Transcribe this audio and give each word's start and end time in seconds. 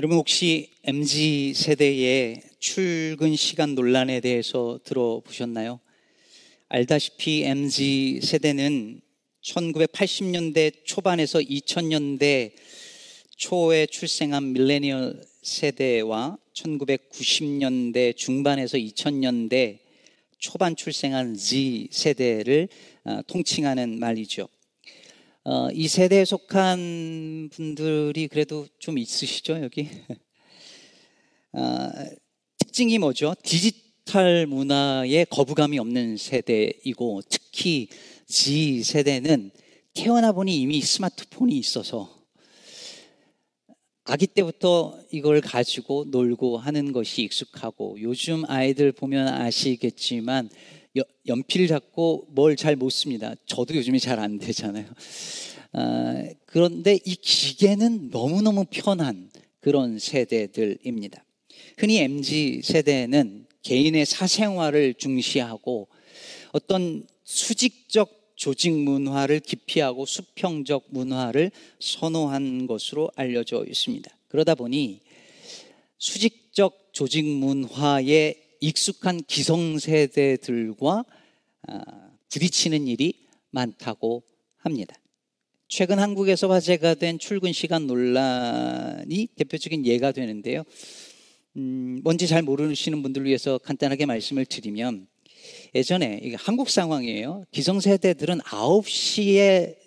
여러분 0.00 0.16
혹시 0.16 0.70
MZ 0.84 1.52
세대의 1.54 2.40
출근 2.58 3.36
시간 3.36 3.74
논란에 3.74 4.20
대해서 4.20 4.80
들어보셨나요? 4.82 5.78
알다시피 6.70 7.44
MZ 7.44 8.20
세대는 8.22 9.02
1980년대 9.42 10.86
초반에서 10.86 11.40
2000년대 11.40 12.52
초에 13.36 13.84
출생한 13.84 14.54
밀레니얼 14.54 15.22
세대와 15.42 16.38
1990년대 16.54 18.16
중반에서 18.16 18.78
2000년대 18.78 19.80
초반 20.38 20.76
출생한 20.76 21.34
Z 21.34 21.88
세대를 21.90 22.68
어, 23.04 23.20
통칭하는 23.26 23.98
말이죠. 23.98 24.48
어, 25.42 25.70
이 25.72 25.88
세대에 25.88 26.26
속한 26.26 27.48
분들이 27.50 28.28
그래도 28.28 28.66
좀 28.78 28.98
있으시죠, 28.98 29.62
여기? 29.62 29.88
어, 31.52 31.90
특징이 32.58 32.98
뭐죠? 32.98 33.34
디지털 33.42 34.46
문화에 34.46 35.24
거부감이 35.24 35.78
없는 35.78 36.18
세대이고 36.18 37.22
특히 37.30 37.88
Z 38.26 38.82
세대는 38.82 39.50
태어나 39.94 40.32
보니 40.32 40.60
이미 40.60 40.82
스마트폰이 40.82 41.56
있어서 41.56 42.20
아기 44.04 44.26
때부터 44.26 44.98
이걸 45.10 45.40
가지고 45.40 46.04
놀고 46.08 46.58
하는 46.58 46.92
것이 46.92 47.22
익숙하고 47.22 47.96
요즘 48.02 48.44
아이들 48.46 48.92
보면 48.92 49.28
아시겠지만 49.28 50.50
연필 51.26 51.66
잡고 51.68 52.26
뭘 52.30 52.56
잘 52.56 52.76
못 52.76 52.90
씁니다. 52.90 53.34
저도 53.46 53.74
요즘에 53.76 53.98
잘 53.98 54.18
안 54.18 54.38
되잖아요. 54.38 54.86
아, 55.72 56.24
그런데 56.46 56.98
이 57.04 57.14
기계는 57.14 58.10
너무너무 58.10 58.64
편한 58.68 59.30
그런 59.60 59.98
세대들입니다. 59.98 61.24
흔히 61.78 61.98
MZ 61.98 62.62
세대는 62.64 63.46
개인의 63.62 64.06
사생활을 64.06 64.94
중시하고 64.94 65.88
어떤 66.52 67.06
수직적 67.24 68.34
조직 68.34 68.72
문화를 68.72 69.38
기피하고 69.40 70.06
수평적 70.06 70.86
문화를 70.88 71.52
선호한 71.78 72.66
것으로 72.66 73.10
알려져 73.14 73.64
있습니다. 73.68 74.10
그러다 74.28 74.54
보니 74.54 75.00
수직적 75.98 76.88
조직 76.92 77.26
문화에 77.26 78.49
익숙한 78.60 79.22
기성세대들과 79.26 81.04
아, 81.68 81.82
부딪히는 82.30 82.86
일이 82.86 83.26
많다고 83.50 84.22
합니다. 84.58 84.94
최근 85.68 85.98
한국에서 85.98 86.48
화제가 86.48 86.94
된 86.94 87.18
출근 87.18 87.52
시간 87.52 87.86
논란이 87.86 89.28
대표적인 89.36 89.86
예가 89.86 90.12
되는데요. 90.12 90.64
음, 91.56 92.00
뭔지 92.02 92.26
잘 92.26 92.42
모르시는 92.42 93.02
분들을 93.02 93.26
위해서 93.26 93.58
간단하게 93.58 94.06
말씀을 94.06 94.46
드리면 94.46 95.06
예전에 95.74 96.20
이게 96.22 96.36
한국 96.36 96.70
상황이에요. 96.70 97.44
기성세대들은 97.50 98.38
9시에 98.40 99.79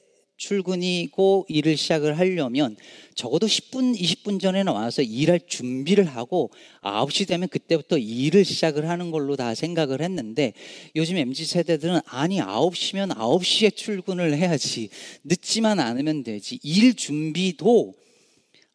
출근이고 0.44 1.45
일을 1.47 1.77
시작을 1.77 2.17
하려면 2.17 2.75
적어도 3.16 3.47
10분, 3.47 3.97
20분 3.97 4.41
전에 4.41 4.63
나와서 4.63 5.02
일할 5.02 5.39
준비를 5.47 6.03
하고 6.05 6.52
9시 6.81 7.27
되면 7.27 7.47
그때부터 7.47 7.97
일을 7.97 8.44
시작을 8.44 8.89
하는 8.89 9.11
걸로 9.11 9.38
다 9.38 9.55
생각을 9.55 10.02
했는데 10.02 10.53
요즘 10.97 11.16
MZ 11.16 11.45
세대들은 11.45 12.02
아니 12.05 12.39
9시면 12.39 13.16
9시에 13.16 13.73
출근을 13.75 14.36
해야지 14.36 14.89
늦지만 15.23 15.80
않으면 15.80 16.23
되지 16.23 16.59
일 16.61 16.95
준비도 16.95 17.94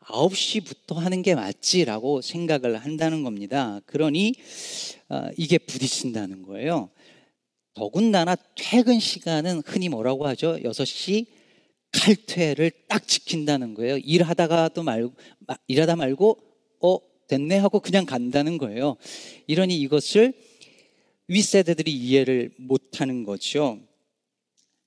9시부터 0.01 0.95
하는 0.95 1.21
게 1.21 1.35
맞지라고 1.35 2.23
생각을 2.23 2.79
한다는 2.79 3.23
겁니다. 3.23 3.81
그러니 3.85 4.33
어, 5.11 5.29
이게 5.37 5.59
부딪힌다는 5.59 6.45
거예요. 6.45 6.89
더군다나 7.75 8.37
퇴근 8.57 8.99
시간은 8.99 9.63
흔히 9.67 9.91
뭐라고 9.91 10.27
하죠? 10.27 10.57
6시 10.63 11.38
칼퇴를 11.93 12.71
딱 12.89 13.07
지킨다는 13.07 13.75
거예요. 13.75 13.99
일하다가도 13.99 14.83
말고, 14.83 15.15
일하다 15.67 15.97
말고, 15.97 16.39
어, 16.81 16.99
됐네 17.29 17.59
하고 17.59 17.81
그냥 17.81 18.07
간다는 18.07 18.59
거예요. 18.59 18.97
이러니 19.47 19.79
이것을 19.81 20.33
윗세대들이 21.29 21.93
이해를 21.93 22.53
못하는 22.57 23.25
거죠. 23.25 23.79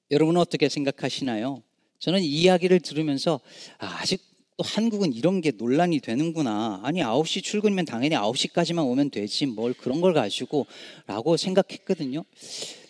여러분은 0.09 0.41
어떻게 0.41 0.67
생각하시나요? 0.67 1.61
저는 1.99 2.21
이 2.21 2.25
이야기를 2.25 2.79
들으면서 2.79 3.39
아, 3.77 3.99
아직 4.01 4.21
또 4.57 4.63
한국은 4.63 5.13
이런 5.13 5.41
게 5.41 5.51
논란이 5.51 6.01
되는구나. 6.01 6.81
아니, 6.83 7.01
9시 7.01 7.43
출근이면 7.43 7.85
당연히 7.85 8.15
9시까지만 8.15 8.85
오면 8.85 9.09
되지. 9.09 9.45
뭘 9.47 9.73
그런 9.73 10.01
걸 10.01 10.13
가지고 10.13 10.67
라고 11.07 11.37
생각했거든요. 11.37 12.23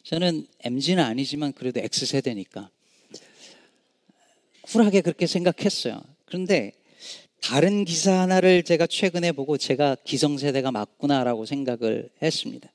저는 0.03 0.47
MG는 0.63 1.03
아니지만 1.03 1.53
그래도 1.53 1.79
X세대니까. 1.79 2.69
쿨하게 4.63 5.01
그렇게 5.01 5.27
생각했어요. 5.27 6.01
그런데 6.25 6.73
다른 7.41 7.85
기사 7.85 8.19
하나를 8.19 8.63
제가 8.63 8.87
최근에 8.87 9.31
보고 9.31 9.57
제가 9.57 9.97
기성세대가 10.03 10.71
맞구나라고 10.71 11.45
생각을 11.45 12.09
했습니다. 12.21 12.71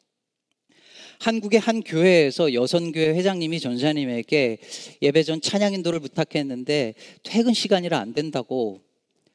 한국의 1.21 1.61
한 1.61 1.83
교회에서 1.83 2.53
여선교회 2.53 3.11
회장님이 3.15 3.61
전사님에게 3.61 4.59
예배 5.01 5.23
전 5.23 5.41
찬양 5.41 5.73
인도를 5.73 6.01
부탁했는데 6.01 6.95
퇴근 7.23 7.55
시간이라 7.55 7.99
안 7.99 8.13
된다고 8.13 8.83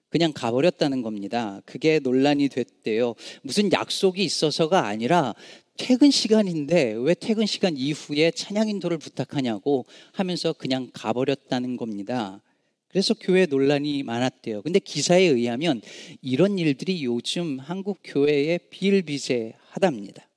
그냥 0.09 0.33
가버렸다는 0.33 1.01
겁니다. 1.01 1.61
그게 1.65 1.99
논란이 1.99 2.49
됐대요. 2.49 3.15
무슨 3.41 3.71
약속이 3.71 4.23
있어서가 4.23 4.85
아니라 4.85 5.33
퇴근 5.77 6.11
시간인데 6.11 6.93
왜 6.93 7.13
퇴근 7.13 7.45
시간 7.45 7.75
이후에 7.75 8.31
찬양 8.31 8.69
인도를 8.69 8.97
부탁하냐고 8.97 9.85
하면서 10.13 10.53
그냥 10.53 10.89
가버렸다는 10.93 11.77
겁니다. 11.77 12.41
그래서 12.87 13.13
교회 13.13 13.45
논란이 13.45 14.03
많았대요. 14.03 14.61
근데 14.61 14.79
기사에 14.79 15.23
의하면 15.23 15.81
이런 16.21 16.59
일들이 16.59 17.03
요즘 17.05 17.57
한국 17.59 17.99
교회에 18.03 18.57
비일비재하답니다. 18.57 20.27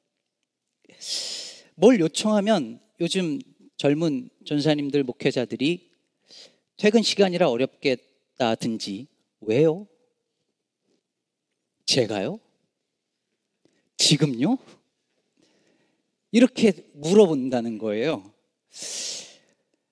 뭘 1.75 1.99
요청하면 1.99 2.81
요즘 3.00 3.41
젊은 3.77 4.31
전사님들 4.44 5.03
목회자들이 5.03 5.91
퇴근 6.77 7.03
시간이라 7.03 7.50
어렵겠다든지 7.50 9.09
왜요? 9.41 9.87
제가요? 11.87 12.39
지금요? 13.97 14.59
이렇게 16.34 16.72
물어본다는 16.95 17.78
거예요. 17.78 18.28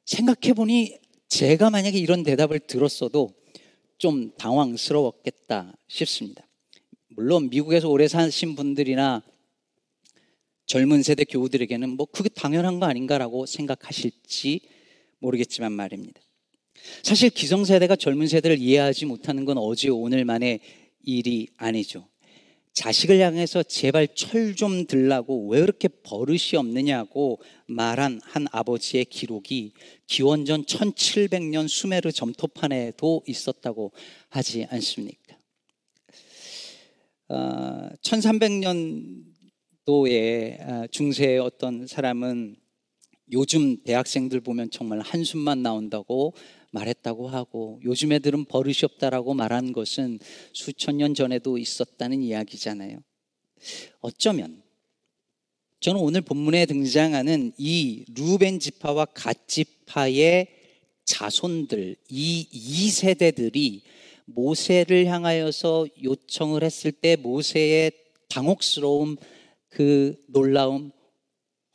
생각해보니 0.04 0.98
제가 1.28 1.70
만약에 1.70 1.96
이런 1.96 2.24
대답을 2.24 2.58
들었어도 2.58 3.32
좀 3.96 4.32
당황스러웠겠다 4.36 5.72
싶습니다. 5.86 6.44
물론 7.10 7.48
미국에서 7.48 7.88
오래 7.88 8.08
사신 8.08 8.56
분들이나 8.56 9.22
젊은 10.66 11.04
세대 11.04 11.22
교우들에게는 11.22 11.90
뭐 11.90 12.06
그게 12.06 12.28
당연한 12.28 12.80
거 12.80 12.86
아닌가라고 12.86 13.46
생각하실지 13.46 14.62
모르겠지만 15.20 15.70
말입니다. 15.70 16.20
사실 17.04 17.30
기성세대가 17.30 17.94
젊은 17.94 18.26
세대를 18.26 18.58
이해하지 18.58 19.06
못하는 19.06 19.44
건 19.44 19.58
어제 19.58 19.90
오늘만의 19.90 20.58
일이 21.04 21.46
아니죠. 21.56 22.08
자식을 22.72 23.20
향해서 23.20 23.62
제발 23.64 24.08
철 24.14 24.54
좀 24.54 24.86
들라고 24.86 25.48
왜 25.48 25.60
그렇게 25.60 25.88
버릇이 25.88 26.56
없느냐고 26.56 27.40
말한 27.66 28.20
한 28.22 28.46
아버지의 28.50 29.04
기록이 29.06 29.72
기원전 30.06 30.64
1700년 30.64 31.68
수메르 31.68 32.12
점토판에도 32.12 33.22
있었다고 33.26 33.92
하지 34.28 34.66
않습니까? 34.70 35.36
어, 37.28 37.88
1300년도에 38.02 40.60
아, 40.60 40.86
중세의 40.90 41.38
어떤 41.38 41.86
사람은 41.86 42.56
요즘 43.32 43.82
대학생들 43.82 44.40
보면 44.40 44.70
정말 44.70 45.00
한숨만 45.00 45.62
나온다고 45.62 46.34
말했다고 46.72 47.28
하고 47.28 47.80
요즘 47.84 48.12
애들은 48.12 48.46
버릇이 48.46 48.78
없다라고 48.82 49.34
말한 49.34 49.72
것은 49.72 50.18
수천 50.52 50.96
년 50.96 51.14
전에도 51.14 51.58
있었다는 51.58 52.22
이야기잖아요. 52.22 52.98
어쩌면 54.00 54.62
저는 55.80 56.00
오늘 56.00 56.20
본문에 56.22 56.66
등장하는 56.66 57.52
이 57.58 58.04
루벤 58.14 58.58
지파와 58.58 59.06
갓 59.06 59.48
지파의 59.48 60.48
자손들 61.04 61.96
이 62.08 62.48
2세대들이 62.88 63.82
모세를 64.26 65.06
향하여서 65.06 65.88
요청을 66.02 66.62
했을 66.62 66.92
때 66.92 67.16
모세의 67.16 67.92
당혹스러움 68.28 69.16
그 69.68 70.16
놀라움 70.28 70.92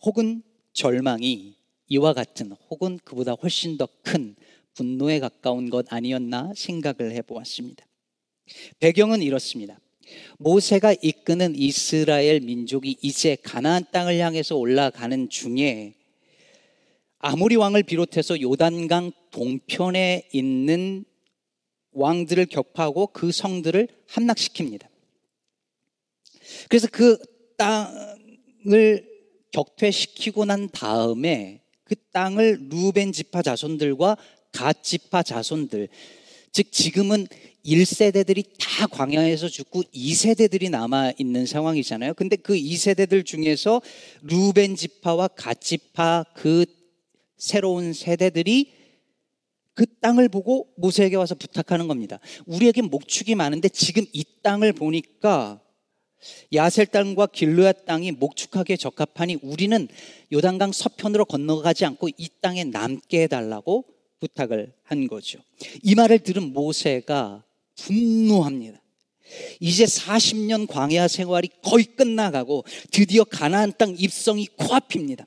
혹은 0.01 0.41
절망이 0.73 1.55
이와 1.89 2.13
같은 2.13 2.51
혹은 2.69 2.99
그보다 3.03 3.33
훨씬 3.33 3.77
더 3.77 3.87
큰 4.03 4.35
분노에 4.77 5.19
가까운 5.19 5.71
것 5.71 5.91
아니었나 5.91 6.53
생각을 6.55 7.11
해보았습니다. 7.13 7.83
배경은 8.79 9.23
이렇습니다. 9.23 9.79
모세가 10.37 10.95
이끄는 11.01 11.55
이스라엘 11.55 12.39
민족이 12.41 12.97
이제 13.01 13.35
가나안 13.43 13.85
땅을 13.91 14.19
향해서 14.19 14.55
올라가는 14.55 15.29
중에 15.29 15.95
아모리 17.17 17.55
왕을 17.55 17.83
비롯해서 17.83 18.39
요단강 18.39 19.11
동편에 19.31 20.29
있는 20.31 21.03
왕들을 21.91 22.45
격파하고 22.45 23.07
그 23.07 23.31
성들을 23.31 23.87
함락시킵니다. 24.07 24.85
그래서 26.69 26.87
그 26.91 27.17
땅을 27.57 29.07
격퇴시키고 29.51 30.45
난 30.45 30.69
다음에 30.69 31.61
그 31.83 31.95
땅을 32.11 32.67
루벤 32.69 33.13
지파 33.13 33.41
자손들과 33.41 34.17
갓 34.51 34.83
지파 34.83 35.23
자손들 35.23 35.89
즉 36.51 36.71
지금은 36.71 37.27
1세대들이 37.65 38.45
다 38.57 38.87
광야에서 38.87 39.47
죽고 39.49 39.83
2세대들이 39.93 40.71
남아 40.71 41.13
있는 41.19 41.45
상황이잖아요. 41.45 42.13
근데 42.13 42.35
그 42.35 42.53
2세대들 42.55 43.25
중에서 43.25 43.81
루벤 44.23 44.75
지파와 44.75 45.27
갓 45.27 45.61
지파 45.61 46.25
그 46.33 46.65
새로운 47.37 47.93
세대들이 47.93 48.73
그 49.73 49.85
땅을 50.01 50.29
보고 50.29 50.69
모세에게 50.77 51.15
와서 51.17 51.35
부탁하는 51.35 51.87
겁니다. 51.87 52.19
우리에게 52.47 52.81
목축이 52.81 53.35
많은데 53.35 53.69
지금 53.69 54.05
이 54.11 54.23
땅을 54.41 54.73
보니까 54.73 55.61
야셀 56.53 56.87
땅과 56.87 57.27
길르앗 57.27 57.85
땅이 57.85 58.13
목축하기에 58.13 58.77
적합하니 58.77 59.37
우리는 59.43 59.87
요단강 60.33 60.71
서편으로 60.71 61.25
건너가지 61.25 61.85
않고 61.85 62.09
이 62.17 62.29
땅에 62.41 62.63
남게 62.63 63.21
해달라고 63.23 63.85
부탁을 64.19 64.73
한 64.83 65.07
거죠. 65.07 65.39
이 65.83 65.95
말을 65.95 66.19
들은 66.19 66.53
모세가 66.53 67.43
분노합니다. 67.75 68.81
이제 69.59 69.85
40년 69.85 70.67
광야 70.67 71.07
생활이 71.07 71.49
거의 71.61 71.85
끝나가고 71.85 72.65
드디어 72.91 73.23
가나안 73.23 73.73
땅 73.77 73.95
입성이 73.97 74.47
코앞입니다. 74.47 75.25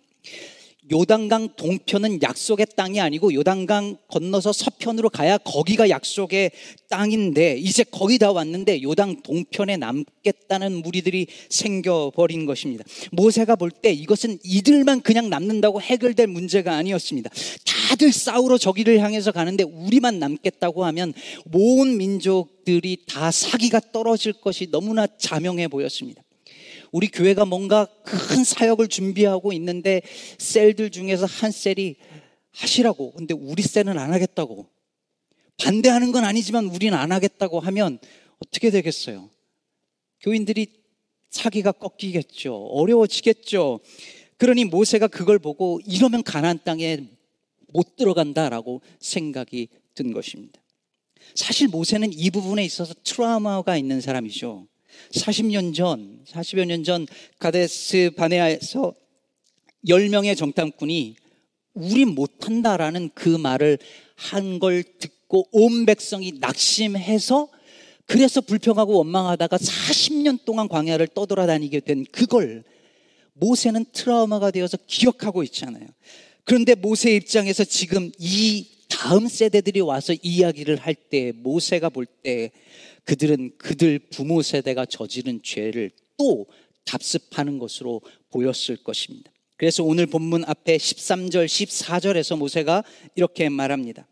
요단강 0.92 1.50
동편은 1.56 2.22
약속의 2.22 2.66
땅이 2.76 3.00
아니고 3.00 3.32
요단강 3.34 3.96
건너서 4.08 4.52
서편으로 4.52 5.08
가야 5.10 5.38
거기가 5.38 5.88
약속의 5.88 6.50
땅인데 6.88 7.58
이제 7.58 7.84
거의 7.84 8.18
다 8.18 8.32
왔는데 8.32 8.82
요단 8.82 9.22
동편에 9.22 9.76
남겠다는 9.76 10.82
무리들이 10.82 11.26
생겨버린 11.48 12.46
것입니다. 12.46 12.84
모세가 13.12 13.56
볼 13.56 13.70
때 13.70 13.92
이것은 13.92 14.38
이들만 14.44 15.00
그냥 15.00 15.30
남는다고 15.30 15.80
해결될 15.80 16.26
문제가 16.26 16.76
아니었습니다. 16.76 17.30
다들 17.64 18.12
싸우러 18.12 18.58
저기를 18.58 19.00
향해서 19.00 19.32
가는데 19.32 19.64
우리만 19.64 20.18
남겠다고 20.18 20.84
하면 20.86 21.14
모든 21.46 21.96
민족들이 21.96 22.98
다 23.06 23.30
사기가 23.30 23.80
떨어질 23.92 24.32
것이 24.32 24.70
너무나 24.70 25.06
자명해 25.06 25.68
보였습니다. 25.68 26.22
우리 26.92 27.08
교회가 27.08 27.44
뭔가 27.44 27.86
큰 28.04 28.44
사역을 28.44 28.88
준비하고 28.88 29.52
있는데 29.52 30.02
셀들 30.38 30.90
중에서 30.90 31.26
한 31.26 31.50
셀이 31.50 31.96
하시라고. 32.52 33.12
근데 33.12 33.34
우리 33.34 33.62
셀은 33.62 33.98
안 33.98 34.12
하겠다고. 34.12 34.66
반대하는 35.56 36.10
건 36.12 36.24
아니지만 36.24 36.66
우리는 36.66 36.96
안 36.96 37.12
하겠다고 37.12 37.60
하면 37.60 37.98
어떻게 38.38 38.70
되겠어요? 38.70 39.30
교인들이 40.20 40.66
사기가 41.30 41.72
꺾이겠죠. 41.72 42.54
어려워지겠죠. 42.54 43.80
그러니 44.36 44.64
모세가 44.64 45.06
그걸 45.08 45.38
보고 45.38 45.80
이러면 45.86 46.22
가나안 46.22 46.58
땅에 46.64 47.04
못 47.72 47.96
들어간다라고 47.96 48.80
생각이 48.98 49.68
든 49.94 50.12
것입니다. 50.12 50.60
사실 51.34 51.68
모세는 51.68 52.12
이 52.12 52.30
부분에 52.30 52.64
있어서 52.64 52.94
트라우마가 53.04 53.76
있는 53.76 54.00
사람이죠. 54.00 54.66
40년 55.12 55.74
전, 55.74 56.20
40여 56.26 56.64
년 56.66 56.84
전 56.84 57.06
가데스 57.38 58.10
바네아에서 58.16 58.94
10명의 59.86 60.36
정탐꾼이 60.36 61.16
우리 61.74 62.04
못한다라는 62.04 63.10
그 63.14 63.28
말을 63.28 63.78
한 64.16 64.58
걸 64.58 64.82
듣고 64.82 65.48
온 65.52 65.86
백성이 65.86 66.32
낙심해서 66.40 67.48
그래서 68.06 68.40
불평하고 68.40 68.98
원망하다가 68.98 69.56
40년 69.56 70.44
동안 70.44 70.68
광야를 70.68 71.06
떠돌아다니게 71.08 71.80
된 71.80 72.04
그걸 72.10 72.64
모세는 73.34 73.86
트라우마가 73.92 74.50
되어서 74.50 74.76
기억하고 74.86 75.42
있잖아요. 75.44 75.86
그런데 76.44 76.74
모세 76.74 77.14
입장에서 77.14 77.64
지금 77.64 78.10
이 78.18 78.66
다음 78.90 79.28
세대들이 79.28 79.80
와서 79.80 80.14
이야기를 80.22 80.76
할 80.76 80.94
때 80.94 81.32
모세가 81.32 81.88
볼 81.88 82.06
때 82.22 82.50
그들은 83.04 83.52
그들 83.56 83.98
부모 83.98 84.42
세대가 84.42 84.84
저지른 84.84 85.40
죄를 85.42 85.90
또 86.18 86.46
답습하는 86.84 87.58
것으로 87.58 88.02
보였을 88.30 88.76
것입니다. 88.76 89.32
그래서 89.56 89.82
오늘 89.84 90.06
본문 90.06 90.44
앞에 90.46 90.76
13절, 90.76 91.46
14절에서 91.46 92.36
모세가 92.38 92.84
이렇게 93.14 93.48
말합니다. 93.48 94.06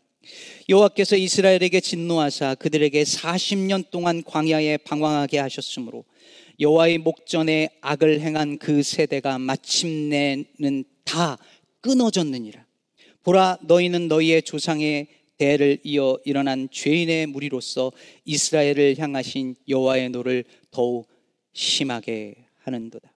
여호와께서 0.67 1.15
이스라엘에게 1.15 1.79
진노하사 1.79 2.55
그들에게 2.55 3.01
40년 3.03 3.89
동안 3.89 4.23
광야에 4.23 4.77
방황하게 4.77 5.39
하셨으므로 5.39 6.05
여호와의 6.59 6.99
목전에 6.99 7.69
악을 7.81 8.21
행한 8.21 8.57
그 8.57 8.83
세대가 8.83 9.39
마침내는 9.39 10.83
다 11.03 11.37
끊어졌느니라. 11.81 12.68
보라 13.23 13.59
너희는 13.63 14.07
너희의 14.07 14.43
조상의 14.43 15.07
대를 15.37 15.79
이어 15.83 16.19
일어난 16.25 16.67
죄인의 16.69 17.27
무리로서 17.27 17.91
이스라엘을 18.25 18.97
향하신 18.97 19.55
여호와의 19.67 20.09
노를 20.09 20.43
더욱 20.69 21.07
심하게 21.53 22.35
하는도다. 22.57 23.11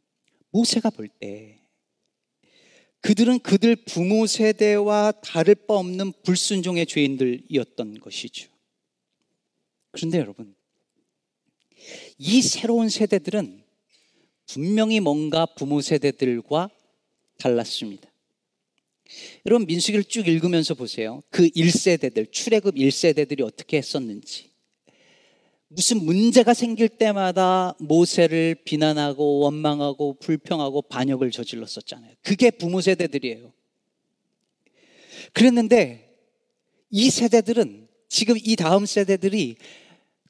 모세가 0.51 0.89
볼 0.91 1.09
때 1.19 1.63
그들은 3.03 3.39
그들 3.39 3.75
부모 3.75 4.25
세대와 4.25 5.11
다를 5.21 5.55
바 5.55 5.73
없는 5.73 6.13
불순종의 6.23 6.85
죄인들이었던 6.85 7.99
것이죠. 7.99 8.49
그런데 9.91 10.19
여러분, 10.19 10.55
이 12.17 12.41
새로운 12.41 12.87
세대들은 12.87 13.61
분명히 14.45 15.01
뭔가 15.01 15.45
부모 15.45 15.81
세대들과 15.81 16.69
달랐습니다. 17.37 18.12
여러분 19.45 19.67
민수기를 19.67 20.05
쭉 20.05 20.27
읽으면서 20.27 20.73
보세요. 20.73 21.21
그 21.29 21.49
1세대들, 21.49 22.31
출애굽 22.31 22.75
1세대들이 22.75 23.41
어떻게 23.41 23.77
했었는지. 23.77 24.51
무슨 25.67 26.05
문제가 26.05 26.53
생길 26.53 26.87
때마다 26.87 27.75
모세를 27.79 28.55
비난하고 28.63 29.39
원망하고 29.39 30.19
불평하고 30.19 30.83
반역을 30.83 31.31
저질렀었잖아요. 31.31 32.13
그게 32.21 32.51
부모 32.51 32.79
세대들이에요. 32.79 33.51
그랬는데 35.33 36.15
이 36.91 37.09
세대들은 37.09 37.87
지금 38.07 38.35
이 38.37 38.55
다음 38.55 38.85
세대들이 38.85 39.55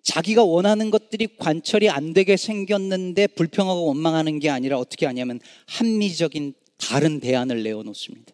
자기가 0.02 0.44
원하는 0.44 0.92
것들이 0.92 1.28
관철이 1.38 1.90
안 1.90 2.14
되게 2.14 2.38
생겼는데 2.38 3.28
불평하고 3.28 3.86
원망하는 3.86 4.40
게 4.40 4.50
아니라 4.50 4.78
어떻게 4.78 5.06
하냐면 5.06 5.40
합리적인 5.68 6.54
다른 6.78 7.20
대안을 7.20 7.64
내어놓습니다. 7.64 8.34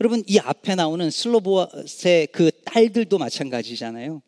여러분 0.00 0.22
이 0.26 0.38
앞에 0.38 0.74
나오는 0.74 1.10
슬로보아의 1.10 2.28
그 2.32 2.50
딸들도 2.64 3.18
마찬가지잖아요. 3.18 4.22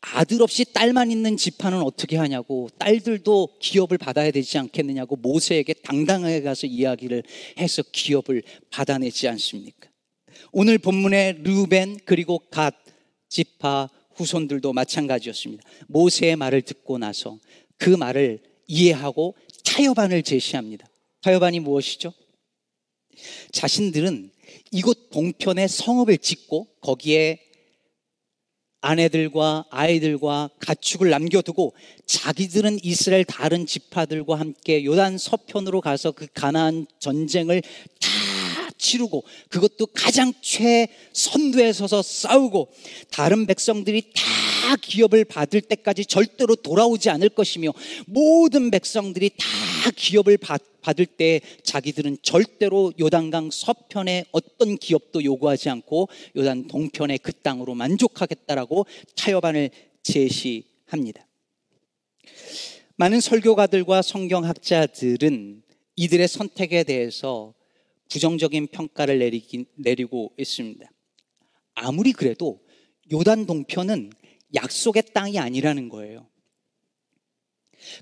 아들 0.00 0.42
없이 0.42 0.64
딸만 0.64 1.10
있는 1.10 1.36
집안은 1.36 1.82
어떻게 1.82 2.16
하냐고 2.16 2.68
딸들도 2.78 3.58
기업을 3.60 3.98
받아야 3.98 4.30
되지 4.30 4.58
않겠느냐고 4.58 5.16
모세에게 5.16 5.74
당당하게 5.74 6.42
가서 6.42 6.66
이야기를 6.66 7.22
해서 7.58 7.82
기업을 7.92 8.42
받아내지 8.70 9.28
않습니까? 9.28 9.90
오늘 10.52 10.78
본문의 10.78 11.42
르벤 11.42 11.98
그리고 12.04 12.38
갓 12.50 12.74
지파 13.28 13.90
후손들도 14.14 14.72
마찬가지였습니다. 14.72 15.62
모세의 15.88 16.36
말을 16.36 16.62
듣고 16.62 16.98
나서 16.98 17.38
그 17.76 17.90
말을 17.90 18.40
이해하고 18.66 19.34
타협안을 19.64 20.22
제시합니다. 20.22 20.86
타협안이 21.22 21.60
무엇이죠? 21.60 22.12
자신들은 23.52 24.30
이곳 24.72 25.10
동편에 25.10 25.68
성읍을 25.68 26.18
짓고 26.18 26.66
거기에 26.80 27.40
아내들과 28.82 29.66
아이들과 29.70 30.50
가축을 30.58 31.10
남겨두고 31.10 31.74
자기들은 32.06 32.80
이스라엘 32.82 33.24
다른 33.24 33.66
지파들과 33.66 34.38
함께 34.38 34.84
요단 34.84 35.18
서편으로 35.18 35.80
가서 35.80 36.12
그 36.12 36.26
가나안 36.32 36.86
전쟁을 36.98 37.60
다 37.60 38.08
치르고 38.78 39.24
그것도 39.50 39.86
가장 39.94 40.32
최선두에 40.40 41.72
서서 41.74 42.00
싸우고 42.02 42.72
다른 43.10 43.46
백성들이 43.46 44.12
다 44.14 44.22
기업을 44.76 45.24
받을 45.24 45.60
때까지 45.60 46.06
절대로 46.06 46.54
돌아오지 46.56 47.10
않을 47.10 47.30
것이며 47.30 47.72
모든 48.06 48.70
백성들이 48.70 49.30
다 49.30 49.90
기업을 49.94 50.36
받, 50.38 50.62
받을 50.80 51.06
때 51.06 51.40
자기들은 51.62 52.18
절대로 52.22 52.92
요단강 52.98 53.50
서편에 53.52 54.24
어떤 54.32 54.76
기업도 54.76 55.24
요구하지 55.24 55.70
않고 55.70 56.08
요단 56.36 56.68
동편의 56.68 57.18
그 57.18 57.32
땅으로 57.32 57.74
만족하겠다라고 57.74 58.86
타협안을 59.16 59.70
제시합니다. 60.02 61.26
많은 62.96 63.20
설교가들과 63.20 64.02
성경학자들은 64.02 65.62
이들의 65.96 66.28
선택에 66.28 66.84
대해서 66.84 67.54
부정적인 68.10 68.66
평가를 68.68 69.18
내리고 69.76 70.32
있습니다. 70.36 70.90
아무리 71.74 72.12
그래도 72.12 72.60
요단 73.12 73.46
동편은 73.46 74.10
약속의 74.54 75.04
땅이 75.12 75.38
아니라는 75.38 75.88
거예요. 75.88 76.26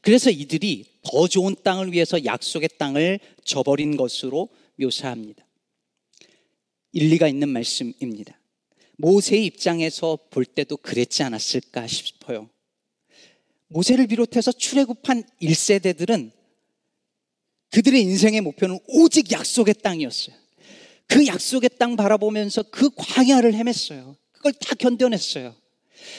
그래서 0.03 0.31
이들이 0.31 0.85
더 1.03 1.29
좋은 1.29 1.55
땅을 1.63 1.93
위해서 1.93 2.25
약속의 2.25 2.71
땅을 2.79 3.21
저버린 3.45 3.97
것으로 3.97 4.49
묘사합니다. 4.77 5.47
일리가 6.93 7.29
있는 7.29 7.49
말씀입니다. 7.49 8.39
모세의 8.97 9.47
입장에서 9.47 10.19
볼 10.31 10.45
때도 10.45 10.77
그랬지 10.79 11.23
않았을까 11.23 11.87
싶어요. 11.87 12.51
모세를 13.69 14.07
비롯해서 14.07 14.51
출애굽한 14.51 15.23
1세대들은 15.41 16.33
그들의 17.71 18.01
인생의 18.01 18.41
목표는 18.41 18.79
오직 18.89 19.31
약속의 19.31 19.75
땅이었어요. 19.83 20.35
그 21.07 21.27
약속의 21.27 21.71
땅 21.79 21.97
바라보면서 21.97 22.65
그 22.71 22.91
광야를 22.91 23.53
헤맸어요. 23.53 24.17
그걸 24.33 24.53
다 24.55 24.75
견뎌냈어요. 24.75 25.55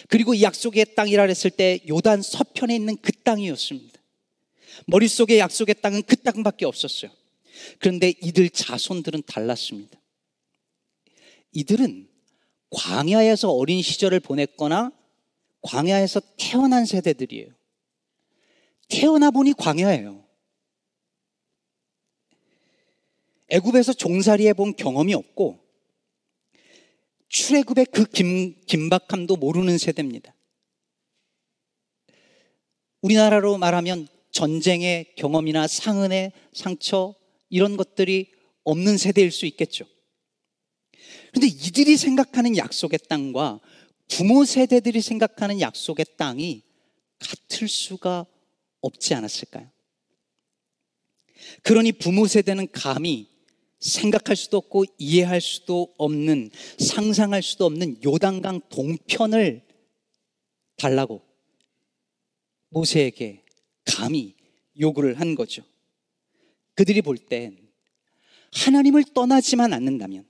그리고 0.08 0.34
이 0.34 0.44
약속의 0.44 0.96
땅이라 0.96 1.24
했을 1.24 1.52
때 1.52 1.80
요단 1.88 2.22
서편에 2.22 2.76
있는 2.76 2.98
그 3.02 3.12
땅이었습니다. 3.12 4.00
머릿속에 4.88 5.40
약속의 5.40 5.76
땅은 5.82 6.04
그 6.04 6.16
땅밖에 6.16 6.66
없었어요. 6.66 7.12
그런데 7.80 8.14
이들 8.22 8.50
자손들은 8.50 9.24
달랐습니다. 9.26 10.00
이들은 11.52 12.08
광야에서 12.70 13.52
어린 13.52 13.82
시절을 13.82 14.20
보냈거나 14.20 14.92
광야에서 15.62 16.22
태어난 16.38 16.86
세대들이에요. 16.86 17.50
태어나 18.88 19.32
보니 19.32 19.54
광야예요. 19.54 20.24
애굽에서 23.50 23.94
종살이 23.94 24.48
해 24.48 24.54
본 24.54 24.76
경험이 24.76 25.14
없고 25.16 25.60
출애굽의 27.30 27.88
그 27.92 28.06
긴, 28.06 28.60
긴박함도 28.66 29.38
모르는 29.38 29.78
세대입니다. 29.78 30.36
우리나라로 33.02 33.58
말하면 33.58 34.08
전쟁의 34.32 35.14
경험이나 35.16 35.68
상흔의 35.68 36.34
상처 36.54 37.16
이런 37.50 37.78
것들이 37.78 38.32
없는 38.64 38.98
세대일 38.98 39.32
수 39.32 39.46
있겠죠. 39.46 39.86
그런데 41.32 41.48
이들이 41.48 41.98
생각하는 41.98 42.58
약속의 42.58 43.00
땅과 43.08 43.60
부모 44.10 44.44
세대들이 44.44 45.02
생각하는 45.02 45.62
약속의 45.62 46.06
땅이 46.18 46.64
같을 47.20 47.68
수가 47.68 48.26
없지 48.82 49.14
않았을까요? 49.14 49.70
그러니 51.64 51.94
부모 51.94 52.28
세대는 52.28 52.72
감히 52.72 53.29
생각할 53.80 54.36
수도 54.36 54.58
없고 54.58 54.86
이해할 54.98 55.42
수도 55.42 55.94
없는 55.98 56.52
상상할 56.78 57.42
수도 57.42 57.66
없는 57.66 58.04
요단강 58.04 58.62
동편을 58.70 59.64
달라고 60.76 61.22
모세에게 62.70 63.44
감히 63.86 64.36
요구를 64.80 65.20
한 65.20 65.36
거죠. 65.36 65.64
그들이 66.76 67.02
볼 67.02 67.18
땐 67.18 67.58
하나님을 68.54 69.04
떠나지만 69.14 69.74
않는다면 69.74 70.26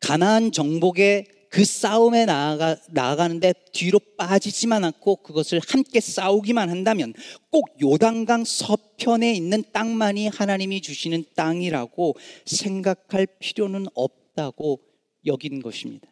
가나안 0.00 0.52
정복의 0.52 1.26
그 1.50 1.64
싸움에 1.64 2.26
나아가, 2.26 2.76
나아가는데 2.90 3.52
뒤로 3.72 3.98
빠지지만 4.16 4.84
않고 4.84 5.16
그것을 5.16 5.60
함께 5.66 5.98
싸우기만 5.98 6.70
한다면 6.70 7.12
꼭 7.50 7.76
요단강 7.82 8.44
서편에 8.44 9.34
있는 9.34 9.64
땅만이 9.72 10.28
하나님이 10.28 10.80
주시는 10.80 11.24
땅이라고 11.34 12.14
생각할 12.46 13.26
필요는 13.40 13.86
없다고 13.94 14.80
여긴 15.26 15.60
것입니다. 15.60 16.06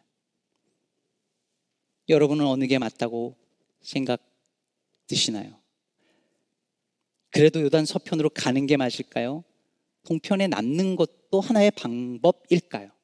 여러분은 2.09 2.45
어느 2.45 2.67
게 2.67 2.77
맞다고 2.77 3.37
생각 3.81 4.19
드시나요? 5.07 5.57
그래도 7.31 7.61
요단 7.61 7.85
서편으로 7.85 8.29
가는 8.31 8.67
게 8.67 8.75
맞을까요? 8.75 9.45
동편에 10.05 10.47
남는 10.47 10.97
것도 10.97 11.39
하나의 11.39 11.71
방법일까요? 11.71 12.98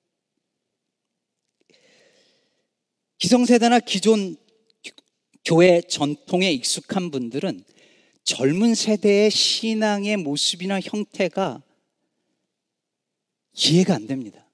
기성세대나 3.26 3.80
기존 3.80 4.36
교회 5.44 5.82
전통에 5.82 6.52
익숙한 6.52 7.10
분들은 7.10 7.64
젊은 8.24 8.76
세대의 8.76 9.32
신앙의 9.32 10.18
모습이나 10.18 10.80
형태가 10.80 11.64
이해가 13.56 13.96
안 13.96 14.06
됩니다. 14.06 14.48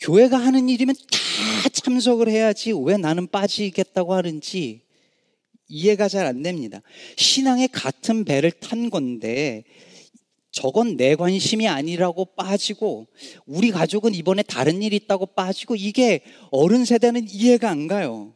교회가 0.00 0.38
하는 0.38 0.70
일이면 0.70 0.94
다 0.94 1.68
참석을 1.68 2.30
해야지 2.30 2.72
왜 2.72 2.96
나는 2.96 3.26
빠지겠다고 3.26 4.14
하는지 4.14 4.80
이해가 5.68 6.08
잘 6.08 6.26
안 6.26 6.42
됩니다. 6.42 6.80
신앙의 7.18 7.68
같은 7.68 8.24
배를 8.24 8.50
탄 8.50 8.88
건데 8.88 9.64
저건 10.54 10.96
내 10.96 11.16
관심이 11.16 11.66
아니라고 11.66 12.26
빠지고 12.36 13.08
우리 13.44 13.72
가족은 13.72 14.14
이번에 14.14 14.44
다른 14.44 14.82
일 14.82 14.92
있다고 14.94 15.26
빠지고 15.26 15.74
이게 15.74 16.20
어른 16.52 16.84
세대는 16.84 17.26
이해가 17.28 17.68
안 17.68 17.88
가요. 17.88 18.32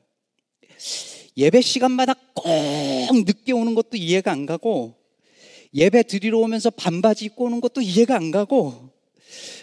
예배 1.37 1.60
시간마다 1.60 2.14
꼭 2.34 2.48
늦게 3.25 3.52
오는 3.52 3.76
것도 3.76 3.96
이해가 3.96 4.32
안 4.32 4.46
가고 4.46 4.96
예배 5.72 6.02
드리러 6.02 6.38
오면서 6.38 6.70
반바지 6.70 7.26
입고 7.26 7.44
오는 7.44 7.60
것도 7.60 7.82
이해가 7.82 8.16
안 8.16 8.32
가고 8.32 8.90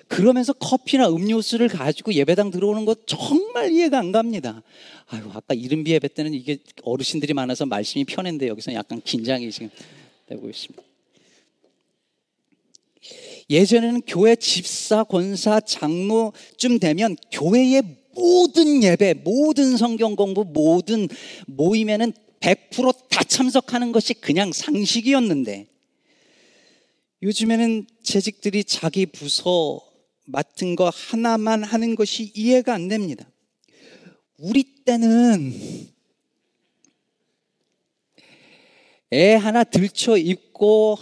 그러면서 0.07 0.53
커피나 0.53 1.09
음료수를 1.09 1.67
가지고 1.67 2.13
예배당 2.13 2.51
들어오는 2.51 2.85
것 2.85 3.05
정말 3.05 3.73
이해가 3.73 3.99
안 3.99 4.13
갑니다. 4.13 4.63
아유, 5.07 5.23
아까 5.33 5.53
이른비 5.53 5.91
예배 5.91 6.07
때는 6.09 6.33
이게 6.33 6.59
어르신들이 6.83 7.33
많아서 7.33 7.65
말씀이 7.65 8.05
편했는데 8.05 8.47
여기서 8.47 8.73
약간 8.73 9.01
긴장이 9.03 9.51
지금 9.51 9.69
되고 10.27 10.47
있습니다. 10.47 10.94
예전에는 13.49 14.01
교회 14.07 14.35
집사, 14.35 15.03
권사, 15.03 15.59
장로쯤 15.59 16.79
되면 16.79 17.15
교회의 17.31 17.83
모든 18.15 18.81
예배, 18.81 19.15
모든 19.23 19.77
성경 19.77 20.15
공부, 20.15 20.45
모든 20.45 21.07
모임에는 21.47 22.13
100%다 22.39 23.23
참석하는 23.23 23.91
것이 23.91 24.13
그냥 24.13 24.51
상식이었는데 24.51 25.67
요즘에는 27.23 27.87
재직들이 28.03 28.63
자기 28.63 29.05
부서 29.05 29.81
맡은 30.25 30.75
거 30.75 30.91
하나만 30.93 31.63
하는 31.63 31.95
것이 31.95 32.31
이해가 32.35 32.73
안 32.73 32.87
됩니다. 32.87 33.27
우리 34.37 34.63
때는 34.85 35.53
애 39.13 39.35
하나 39.35 39.63
들쳐 39.63 40.17
입고 40.17 40.97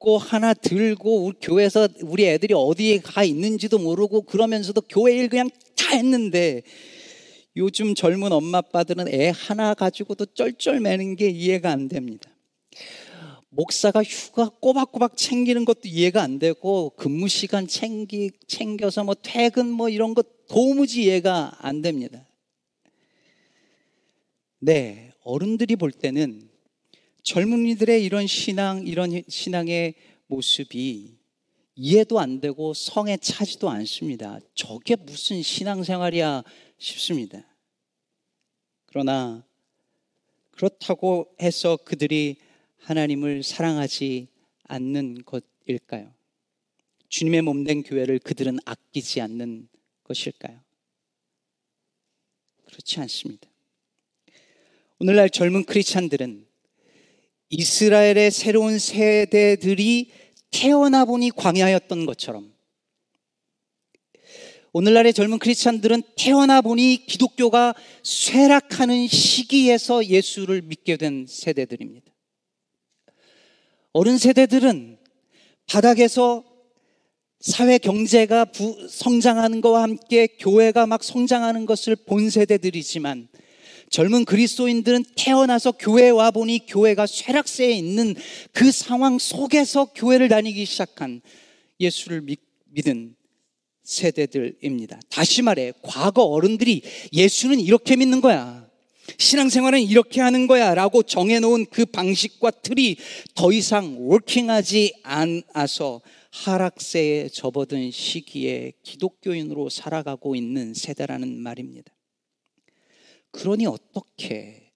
없고 0.00 0.18
하나 0.18 0.54
들고 0.54 1.26
우리 1.26 1.36
교회에서 1.40 1.88
우리 2.02 2.26
애들이 2.26 2.54
어디에 2.54 2.98
가 2.98 3.22
있는지도 3.22 3.78
모르고 3.78 4.22
그러면서도 4.22 4.80
교회 4.82 5.16
일 5.16 5.28
그냥 5.28 5.50
다 5.76 5.94
했는데 5.94 6.62
요즘 7.56 7.94
젊은 7.94 8.32
엄마 8.32 8.58
아빠들은 8.58 9.08
애 9.08 9.32
하나 9.34 9.74
가지고도 9.74 10.26
쩔쩔매는 10.26 11.16
게 11.16 11.28
이해가 11.28 11.70
안 11.70 11.88
됩니다. 11.88 12.30
목사가 13.50 14.02
휴가 14.02 14.48
꼬박꼬박 14.48 15.16
챙기는 15.16 15.64
것도 15.64 15.82
이해가 15.84 16.22
안 16.22 16.38
되고 16.38 16.90
근무 16.96 17.28
시간 17.28 17.66
챙기 17.66 18.30
챙겨서 18.46 19.04
뭐 19.04 19.14
퇴근 19.20 19.66
뭐 19.70 19.88
이런 19.88 20.14
것 20.14 20.46
도무지 20.48 21.04
이해가 21.04 21.56
안 21.58 21.82
됩니다. 21.82 22.26
네, 24.60 25.12
어른들이 25.24 25.76
볼 25.76 25.90
때는 25.90 26.49
젊은이들의 27.22 28.04
이런 28.04 28.26
신앙, 28.26 28.86
이런 28.86 29.22
신앙의 29.28 29.94
모습이 30.26 31.18
이해도 31.76 32.20
안 32.20 32.40
되고 32.40 32.74
성에 32.74 33.16
차지도 33.16 33.70
않습니다. 33.70 34.38
저게 34.54 34.96
무슨 34.96 35.42
신앙생활이야 35.42 36.44
싶습니다. 36.78 37.44
그러나 38.86 39.44
그렇다고 40.50 41.34
해서 41.40 41.76
그들이 41.76 42.36
하나님을 42.78 43.42
사랑하지 43.42 44.28
않는 44.64 45.24
것일까요? 45.24 46.12
주님의 47.08 47.42
몸된 47.42 47.82
교회를 47.82 48.18
그들은 48.18 48.58
아끼지 48.64 49.20
않는 49.20 49.68
것일까요? 50.04 50.60
그렇지 52.66 53.00
않습니다. 53.00 53.48
오늘날 54.98 55.30
젊은 55.30 55.64
크리스찬들은 55.64 56.49
이스라엘의 57.50 58.30
새로운 58.30 58.78
세대들이 58.78 60.12
태어나 60.50 61.04
보니 61.04 61.30
광야였던 61.30 62.06
것처럼 62.06 62.52
오늘날의 64.72 65.12
젊은 65.12 65.40
크리스찬들은 65.40 66.02
태어나 66.16 66.60
보니 66.60 67.06
기독교가 67.06 67.74
쇠락하는 68.04 69.08
시기에서 69.08 70.06
예수를 70.06 70.62
믿게 70.62 70.96
된 70.96 71.26
세대들입니다. 71.28 72.12
어른 73.92 74.16
세대들은 74.16 74.98
바닥에서 75.66 76.44
사회 77.40 77.78
경제가 77.78 78.44
부, 78.44 78.86
성장하는 78.88 79.60
것과 79.60 79.82
함께 79.82 80.28
교회가 80.28 80.86
막 80.86 81.02
성장하는 81.02 81.66
것을 81.66 81.96
본 81.96 82.30
세대들이지만 82.30 83.28
젊은 83.90 84.24
그리스도인들은 84.24 85.04
태어나서 85.16 85.72
교회에 85.72 86.10
와 86.10 86.30
보니 86.30 86.66
교회가 86.66 87.06
쇠락세에 87.06 87.72
있는 87.72 88.14
그 88.52 88.70
상황 88.70 89.18
속에서 89.18 89.86
교회를 89.86 90.28
다니기 90.28 90.64
시작한 90.64 91.20
예수를 91.80 92.20
믿, 92.22 92.40
믿은 92.66 93.16
세대들입니다. 93.82 95.00
다시 95.08 95.42
말해, 95.42 95.72
과거 95.82 96.22
어른들이 96.22 96.82
예수는 97.12 97.58
이렇게 97.58 97.96
믿는 97.96 98.20
거야. 98.20 98.68
신앙생활은 99.18 99.80
이렇게 99.80 100.20
하는 100.20 100.46
거야. 100.46 100.74
라고 100.74 101.02
정해놓은 101.02 101.66
그 101.66 101.84
방식과 101.84 102.52
틀이 102.52 102.96
더 103.34 103.50
이상 103.50 103.96
워킹하지 103.98 104.94
않아서 105.02 106.00
하락세에 106.30 107.28
접어든 107.28 107.90
시기에 107.90 108.72
기독교인으로 108.84 109.68
살아가고 109.68 110.36
있는 110.36 110.74
세대라는 110.74 111.40
말입니다. 111.40 111.92
그러니 113.32 113.66
어떻게 113.66 114.72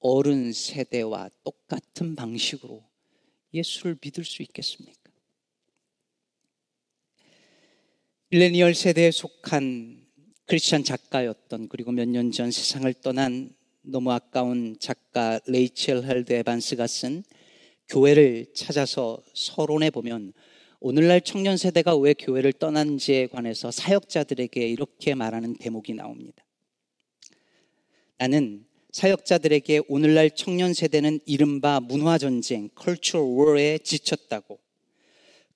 어른 0.00 0.52
세대와 0.52 1.30
똑같은 1.44 2.14
방식으로 2.14 2.82
예수를 3.52 3.96
믿을 4.02 4.24
수 4.24 4.42
있겠습니까? 4.42 4.98
밀레니얼 8.30 8.74
세대에 8.74 9.10
속한 9.10 10.06
크리스천 10.46 10.84
작가였던 10.84 11.68
그리고 11.68 11.92
몇 11.92 12.08
년 12.08 12.30
전 12.30 12.50
세상을 12.50 12.92
떠난 12.94 13.54
너무 13.82 14.12
아까운 14.12 14.76
작가 14.78 15.40
레이첼 15.46 16.04
헬드 16.04 16.32
에반스가 16.32 16.86
쓴 16.86 17.24
교회를 17.88 18.52
찾아서 18.54 19.22
서론에 19.34 19.90
보면 19.90 20.32
오늘날 20.80 21.20
청년 21.22 21.56
세대가 21.56 21.96
왜 21.96 22.12
교회를 22.14 22.52
떠나는지에 22.52 23.28
관해서 23.28 23.70
사역자들에게 23.70 24.68
이렇게 24.68 25.14
말하는 25.14 25.56
대목이 25.56 25.94
나옵니다. 25.94 26.44
나는 28.20 28.66
사역자들에게 28.90 29.82
오늘날 29.88 30.28
청년 30.32 30.74
세대는 30.74 31.20
이른바 31.24 31.78
문화 31.78 32.18
전쟁, 32.18 32.68
cultural 32.74 33.24
war에 33.24 33.78
지쳤다고 33.78 34.58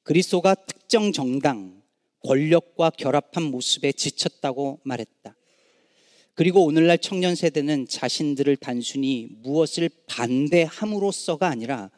그리스도가 0.04 0.54
특정 0.54 1.10
정당, 1.10 1.82
권력과 2.20 2.90
결합한 2.90 3.42
모습에 3.42 3.90
지쳤다고 3.90 4.78
말했다. 4.84 5.34
그리고 6.34 6.64
오늘날 6.64 6.98
청년 6.98 7.34
세대는 7.34 7.88
자신들을 7.88 8.56
단순히 8.56 9.28
무엇을 9.42 9.90
반대함으로써가 10.06 11.48
아니라 11.48 11.90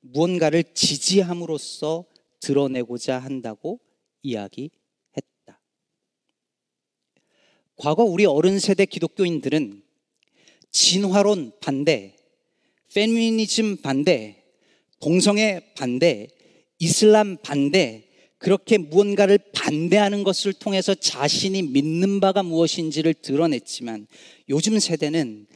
무언가를 0.00 0.64
지지함으로써 0.72 2.06
드러내고자 2.40 3.18
한다고 3.18 3.80
이야기했다. 4.22 5.60
과거 7.76 8.02
우리 8.02 8.24
어른 8.24 8.58
세대 8.58 8.86
기독교인들은 8.86 9.85
진화론 10.78 11.52
반대, 11.62 12.14
페미니즘 12.92 13.78
반대, 13.78 14.44
동성애 15.00 15.72
반대, 15.74 16.28
이슬람 16.78 17.38
반대, 17.38 18.04
그렇게 18.36 18.76
무언가를 18.76 19.38
반대하는 19.54 20.22
것을 20.22 20.52
통해서 20.52 20.94
자신이 20.94 21.62
믿는 21.62 22.20
바가 22.20 22.42
무엇인지를 22.42 23.14
드러냈지만 23.14 24.06
요즘 24.50 24.78
세대는 24.78 25.46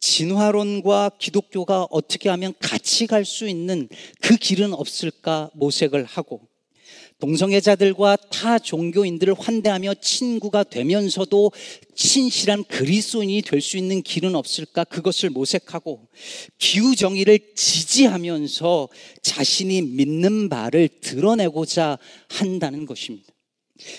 진화론과 0.00 1.12
기독교가 1.20 1.86
어떻게 1.88 2.28
하면 2.28 2.52
같이 2.58 3.06
갈 3.06 3.24
수 3.24 3.46
있는 3.46 3.88
그 4.20 4.34
길은 4.34 4.74
없을까 4.74 5.48
모색을 5.54 6.04
하고 6.04 6.48
동성애자들과 7.18 8.16
타 8.30 8.58
종교인들을 8.58 9.34
환대하며 9.38 9.94
친구가 9.94 10.64
되면서도 10.64 11.50
신실한 11.94 12.64
그리스도인이 12.64 13.42
될 13.42 13.60
수 13.60 13.76
있는 13.78 14.02
길은 14.02 14.36
없을까 14.36 14.84
그것을 14.84 15.30
모색하고 15.30 16.08
기후 16.58 16.94
정의를 16.94 17.38
지지하면서 17.56 18.88
자신이 19.22 19.82
믿는 19.82 20.48
바를 20.48 20.88
드러내고자 21.00 21.98
한다는 22.28 22.86
것입니다. 22.86 23.32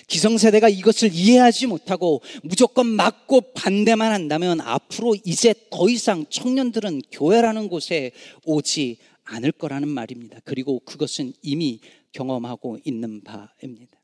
기성세대가 0.08 0.70
이것을 0.70 1.12
이해하지 1.14 1.68
못하고 1.68 2.22
무조건 2.44 2.88
막고 2.88 3.42
반대만 3.54 4.12
한다면 4.12 4.62
앞으로 4.62 5.16
이제 5.26 5.54
더 5.70 5.90
이상 5.90 6.26
청년들은 6.30 7.02
교회라는 7.12 7.68
곳에 7.68 8.12
오지 8.46 8.98
않을 9.24 9.52
거라는 9.52 9.88
말입니다. 9.88 10.40
그리고 10.46 10.80
그것은 10.80 11.34
이미 11.42 11.80
경험하고 12.18 12.80
있는 12.84 13.22
바입니다. 13.22 14.02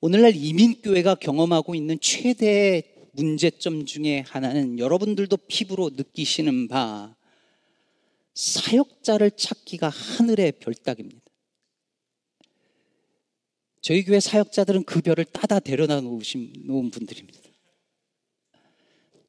오늘날 0.00 0.36
이민교회가 0.36 1.14
경험하고 1.14 1.74
있는 1.74 1.98
최대의 1.98 2.84
문제점 3.12 3.86
중에 3.86 4.20
하나는 4.20 4.78
여러분들도 4.78 5.36
피부로 5.48 5.90
느끼시는 5.90 6.68
바 6.68 7.16
사역자를 8.34 9.32
찾기가 9.32 9.88
하늘의 9.88 10.52
별따기입니다. 10.60 11.20
저희 13.80 14.04
교회 14.04 14.20
사역자들은 14.20 14.84
그 14.84 15.00
별을 15.00 15.24
따다 15.24 15.58
데려다 15.58 16.02
놓으신, 16.02 16.52
놓은 16.66 16.90
분들입니다. 16.90 17.40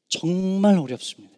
정말 0.08 0.78
어렵습니다. 0.78 1.31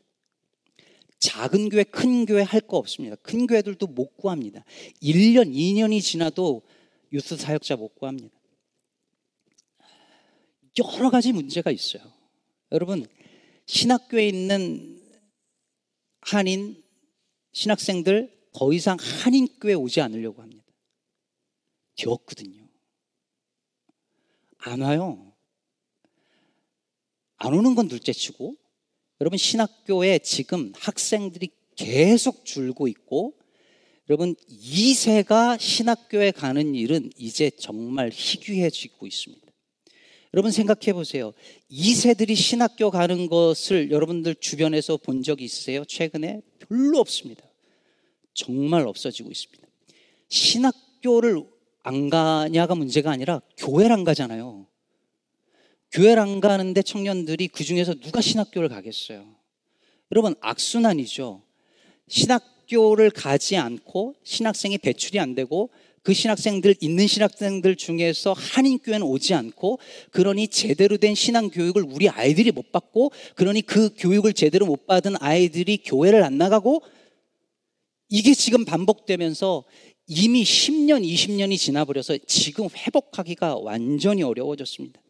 작은 1.25 1.71
교회, 1.71 1.85
큰 1.85 2.27
교회 2.27 2.43
할 2.43 2.61
거 2.61 2.77
없습니다. 2.77 3.17
큰 3.17 3.47
교회들도 3.47 3.87
못 3.87 4.17
구합니다. 4.17 4.63
1년, 5.03 5.51
2년이 5.51 6.03
지나도 6.03 6.63
유스 7.13 7.37
사역자 7.37 7.77
못 7.77 7.95
구합니다. 7.95 8.39
여러 10.79 11.11
가지 11.11 11.33
문제가 11.33 11.71
있어요. 11.71 12.03
여러분, 12.73 13.07
신학교에 13.67 14.29
있는 14.29 15.01
한인 16.21 16.83
신학생들 17.53 18.51
더 18.53 18.73
이상 18.73 18.99
한인교회 19.01 19.75
오지 19.75 20.01
않으려고 20.03 20.43
합니다. 20.43 20.65
되었거든요. 21.97 22.69
안 24.59 24.83
와요. 24.83 25.33
안 27.37 27.55
오는 27.55 27.75
건 27.75 27.89
둘째 27.89 28.13
치고 28.13 28.57
여러분 29.25 29.39
신학교에 29.39 30.19
지금 30.19 30.75
학생들이 30.77 31.49
계속 31.77 32.45
줄고 32.45 32.89
있고 32.89 33.33
여러분 34.11 34.35
2세가 34.51 35.59
신학교에 35.59 36.31
가는 36.31 36.75
일은 36.75 37.09
이제 37.17 37.51
정말 37.59 38.11
희귀해지고 38.13 39.07
있습니다. 39.07 39.47
여러분 40.35 40.51
생각해 40.51 40.93
보세요. 40.93 41.33
2세들이 41.71 42.37
신학교 42.37 42.91
가는 42.91 43.27
것을 43.27 43.91
여러분들 43.91 44.35
주변에서 44.35 44.99
본 44.99 45.23
적이 45.23 45.45
있으세요? 45.47 45.87
최근에 45.87 46.43
별로 46.59 46.99
없습니다. 46.99 47.47
정말 48.35 48.87
없어지고 48.87 49.31
있습니다. 49.31 49.67
신학교를 50.29 51.47
안 51.83 52.11
가냐가 52.11 52.75
문제가 52.75 53.13
아니라 53.13 53.41
교회를 53.57 53.91
안 53.91 54.05
가잖아요. 54.05 54.67
교회를 55.95 56.21
안 56.21 56.41
가는데 56.41 56.83
청년들이 56.83 57.49
그 57.49 57.63
중에서 57.63 57.95
누가 57.95 58.21
신학교를 58.21 58.69
가겠어요? 58.69 59.25
여러분, 60.11 60.35
악순환이죠. 60.41 61.41
신학교를 62.09 63.11
가지 63.11 63.57
않고 63.57 64.17
신학생이 64.25 64.79
배출이 64.79 65.21
안 65.21 65.37
되고 65.37 65.71
그 66.03 66.13
신학생들, 66.13 66.75
있는 66.81 67.07
신학생들 67.07 67.77
중에서 67.77 68.33
한인교회는 68.33 69.07
오지 69.07 69.35
않고 69.35 69.79
그러니 70.11 70.49
제대로 70.49 70.97
된 70.97 71.15
신앙 71.15 71.49
교육을 71.49 71.85
우리 71.89 72.09
아이들이 72.09 72.51
못 72.51 72.73
받고 72.73 73.13
그러니 73.37 73.63
그 73.63 73.91
교육을 73.97 74.33
제대로 74.33 74.67
못 74.67 74.87
받은 74.87 75.15
아이들이 75.21 75.79
교회를 75.79 76.25
안 76.25 76.37
나가고 76.37 76.83
이게 78.09 78.35
지금 78.35 78.65
반복되면서 78.65 79.63
이미 80.09 80.43
10년, 80.43 81.07
20년이 81.07 81.57
지나버려서 81.57 82.19
지금 82.27 82.69
회복하기가 82.69 83.57
완전히 83.59 84.25
어려워졌습니다. 84.25 85.04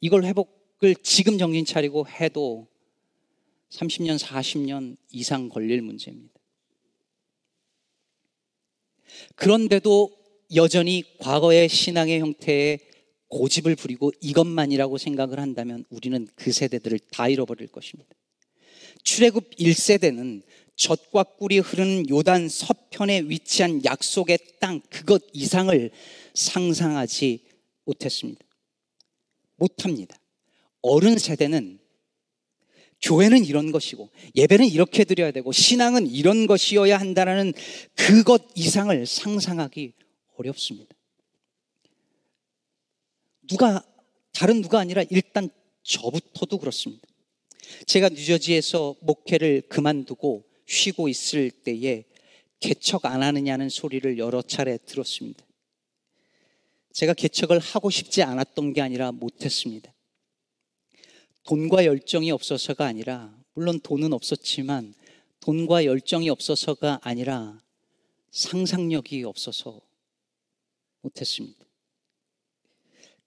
이걸 0.00 0.24
회복을 0.24 0.94
지금 1.02 1.38
정신 1.38 1.64
차리고 1.64 2.06
해도 2.08 2.68
30년, 3.70 4.18
40년 4.18 4.96
이상 5.10 5.48
걸릴 5.48 5.82
문제입니다. 5.82 6.34
그런데도 9.34 10.10
여전히 10.54 11.04
과거의 11.18 11.68
신앙의 11.68 12.20
형태에 12.20 12.78
고집을 13.28 13.76
부리고 13.76 14.12
이것만이라고 14.20 14.96
생각을 14.96 15.38
한다면 15.38 15.84
우리는 15.90 16.26
그 16.34 16.50
세대들을 16.50 16.98
다 17.10 17.28
잃어버릴 17.28 17.68
것입니다. 17.68 18.10
출애굽 19.02 19.56
1세대는 19.56 20.42
젖과 20.76 21.24
꿀이 21.24 21.58
흐르는 21.58 22.08
요단 22.08 22.48
서편에 22.48 23.22
위치한 23.22 23.84
약속의 23.84 24.38
땅 24.60 24.80
그것 24.88 25.22
이상을 25.32 25.90
상상하지 26.34 27.44
못했습니다. 27.84 28.47
못합니다. 29.58 30.16
어른 30.80 31.18
세대는 31.18 31.78
교회는 33.00 33.44
이런 33.44 33.70
것이고 33.70 34.10
예배는 34.34 34.66
이렇게 34.66 35.04
드려야 35.04 35.30
되고 35.30 35.52
신앙은 35.52 36.08
이런 36.08 36.46
것이어야 36.46 36.98
한다는 36.98 37.52
그것 37.94 38.42
이상을 38.54 39.06
상상하기 39.06 39.92
어렵습니다. 40.36 40.96
누가 43.48 43.84
다른 44.32 44.62
누가 44.62 44.78
아니라 44.78 45.04
일단 45.10 45.48
저부터도 45.82 46.58
그렇습니다. 46.58 47.06
제가 47.86 48.08
뉴저지에서 48.08 48.96
목회를 49.00 49.62
그만두고 49.68 50.44
쉬고 50.66 51.08
있을 51.08 51.50
때에 51.50 52.04
개척 52.60 53.06
안 53.06 53.22
하느냐는 53.22 53.68
소리를 53.68 54.18
여러 54.18 54.42
차례 54.42 54.76
들었습니다. 54.78 55.44
제가 56.98 57.14
개척을 57.14 57.60
하고 57.60 57.90
싶지 57.90 58.24
않았던 58.24 58.72
게 58.72 58.80
아니라 58.80 59.12
못했습니다. 59.12 59.94
돈과 61.44 61.84
열정이 61.84 62.32
없어서가 62.32 62.86
아니라, 62.86 63.32
물론 63.54 63.78
돈은 63.78 64.12
없었지만, 64.12 64.94
돈과 65.38 65.84
열정이 65.84 66.28
없어서가 66.28 66.98
아니라 67.04 67.62
상상력이 68.32 69.22
없어서 69.22 69.80
못했습니다. 71.02 71.64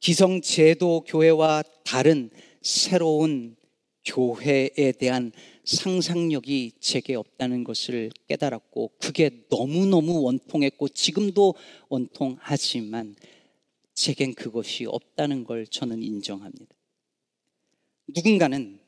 기성제도 0.02 1.06
교회와 1.08 1.64
다른 1.86 2.30
새로운 2.62 3.56
교회에 4.04 4.92
대한 5.00 5.32
상상력이 5.64 6.74
제게 6.82 7.16
없다는 7.16 7.64
것을 7.64 8.12
깨달았고, 8.28 8.92
그게 9.00 9.46
너무너무 9.50 10.24
원통했고, 10.24 10.90
지금도 10.90 11.56
원통하지만, 11.88 13.16
제겐 14.02 14.34
그것이 14.34 14.86
없다는 14.88 15.44
걸 15.44 15.68
저는 15.68 16.02
인정합니다. 16.02 16.76
누군가는 18.08 18.80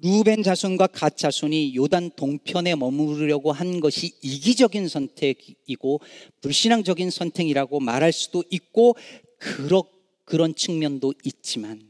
루벤 0.00 0.42
자손과 0.42 0.88
갓 0.88 1.16
자손이 1.16 1.76
요단 1.76 2.12
동편에 2.16 2.74
머무르려고 2.74 3.52
한 3.52 3.78
것이 3.78 4.12
이기적인 4.22 4.88
선택이고 4.88 6.00
불신앙적인 6.40 7.10
선택이라고 7.10 7.78
말할 7.78 8.12
수도 8.12 8.42
있고 8.50 8.96
그러, 9.38 9.84
그런 10.24 10.56
측면도 10.56 11.14
있지만 11.22 11.88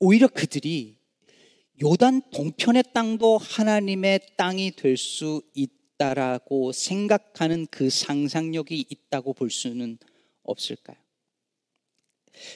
오히려 0.00 0.26
그들이 0.26 0.96
요단 1.80 2.22
동편의 2.32 2.82
땅도 2.92 3.38
하나님의 3.38 4.20
땅이 4.36 4.72
될 4.72 4.96
수 4.96 5.42
있다라고 5.54 6.72
생각하는 6.72 7.68
그 7.70 7.88
상상력이 7.88 8.86
있다고 8.88 9.32
볼 9.32 9.50
수는 9.50 9.98
없을까요? 10.42 11.03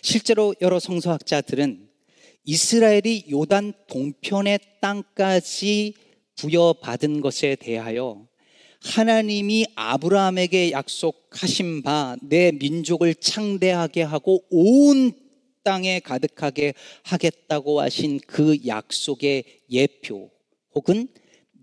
실제로 0.03 0.55
여러 0.61 0.79
성서학자들은 0.79 1.89
이스라엘이 2.45 3.27
요단 3.31 3.75
동편의 3.89 4.59
땅까지 4.81 5.95
부여받은 6.37 7.21
것에 7.21 7.57
대하여 7.57 8.27
하나님이 8.81 9.67
아브라함에게 9.75 10.71
약속하신 10.71 11.83
바 11.83 12.17
내 12.23 12.53
민족을 12.53 13.15
창대하게 13.15 14.03
하고 14.03 14.45
온 14.51 15.13
땅에 15.65 16.01
가득하게 16.01 16.75
하겠다고 17.03 17.81
하신 17.81 18.21
그 18.27 18.57
약속의 18.67 19.45
예표 19.71 20.31
혹은 20.75 21.09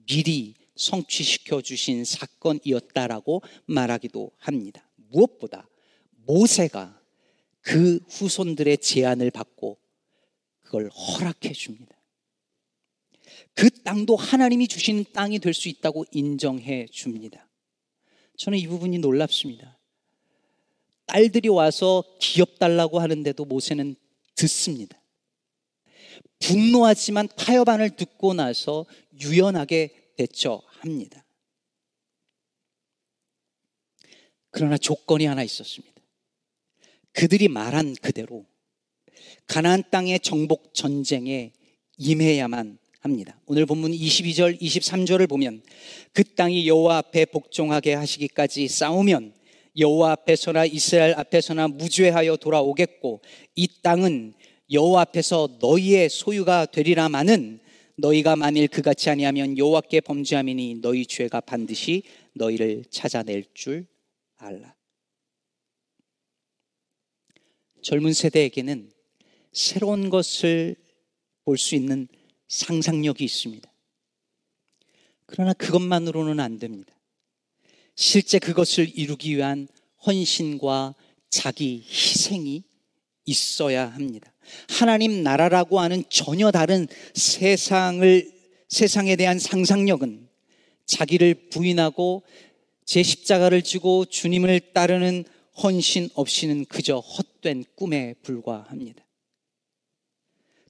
미리 0.05 0.53
성취시켜 0.75 1.61
주신 1.61 2.03
사건이었다라고 2.03 3.41
말하기도 3.65 4.31
합니다. 4.37 4.87
무엇보다 5.09 5.67
모세가 6.27 6.99
그 7.65 7.99
후손들의 8.09 8.77
제안을 8.77 9.31
받고 9.31 9.79
그걸 10.61 10.89
허락해 10.89 11.51
줍니다. 11.51 11.95
그 13.55 13.71
땅도 13.71 14.15
하나님이 14.15 14.67
주시는 14.67 15.05
땅이 15.13 15.39
될 15.39 15.53
수 15.53 15.67
있다고 15.67 16.05
인정해 16.11 16.85
줍니다. 16.85 17.49
저는 18.37 18.59
이 18.59 18.67
부분이 18.67 18.99
놀랍습니다. 18.99 19.79
딸들이 21.07 21.49
와서 21.49 22.03
기업 22.19 22.59
달라고 22.59 22.99
하는데도 22.99 23.45
모세는 23.45 23.95
듣습니다. 24.35 25.01
분노하지만 26.39 27.27
타협안을 27.35 27.95
듣고 27.95 28.35
나서 28.35 28.85
유연하게 29.19 30.13
대처합니다. 30.17 31.25
그러나 34.51 34.77
조건이 34.77 35.25
하나 35.25 35.41
있었습니다. 35.43 35.94
그들이 37.15 37.47
말한 37.47 37.95
그대로 38.01 38.45
가나안 39.47 39.83
땅의 39.89 40.19
정복 40.19 40.73
전쟁에 40.73 41.53
임해야만 41.97 42.77
합니다. 42.99 43.39
오늘 43.45 43.65
본문 43.65 43.91
22절, 43.91 44.59
23절을 44.59 45.29
보면 45.29 45.61
그 46.11 46.23
땅이 46.23 46.67
여호와 46.67 46.97
앞에 46.97 47.25
복종하게 47.25 47.93
하시기까지 47.93 48.67
싸우면 48.67 49.33
여호와 49.77 50.11
앞에서나 50.11 50.65
이스라엘 50.65 51.13
앞에서나 51.13 51.67
무죄하여 51.69 52.37
돌아오겠고 52.37 53.21
이 53.55 53.67
땅은 53.81 54.33
여호와 54.71 55.01
앞에서 55.01 55.57
너희의 55.61 56.09
소유가 56.09 56.65
되리라마는 56.65 57.59
너희가 57.97 58.35
만일 58.35 58.67
그같이 58.67 59.09
아니하면 59.09 59.57
여호와께 59.57 60.01
범죄함이니 60.01 60.81
너희 60.81 61.05
죄가 61.05 61.41
반드시 61.41 62.03
너희를 62.33 62.83
찾아낼 62.89 63.45
줄 63.53 63.85
알라. 64.37 64.74
젊은 67.85 68.13
세대에게는 68.13 68.91
새로운 69.51 70.09
것을 70.09 70.75
볼 71.43 71.55
수 71.59 71.75
있는 71.75 72.07
상상력이 72.47 73.23
있습니다. 73.23 73.71
그러나 75.27 75.53
그것만으로는 75.53 76.39
안 76.39 76.57
됩니다. 76.57 76.91
실제 77.95 78.39
그것을 78.39 78.91
이루기 78.97 79.37
위한 79.37 79.67
헌신과 80.03 80.95
자기 81.29 81.83
희생이 81.87 82.63
있어야 83.25 83.85
합니다. 83.85 84.33
하나님 84.67 85.21
나라라고 85.21 85.79
하는 85.79 86.03
전혀 86.09 86.49
다른 86.49 86.87
세상을, 87.13 88.31
세상에 88.67 89.15
대한 89.15 89.37
상상력은 89.37 90.27
자기를 90.87 91.49
부인하고 91.51 92.23
제 92.83 93.03
십자가를 93.03 93.61
지고 93.61 94.05
주님을 94.05 94.73
따르는 94.73 95.25
헌신 95.61 96.09
없이는 96.13 96.65
그저 96.65 96.99
헛된 96.99 97.63
꿈에 97.75 98.13
불과합니다. 98.21 99.05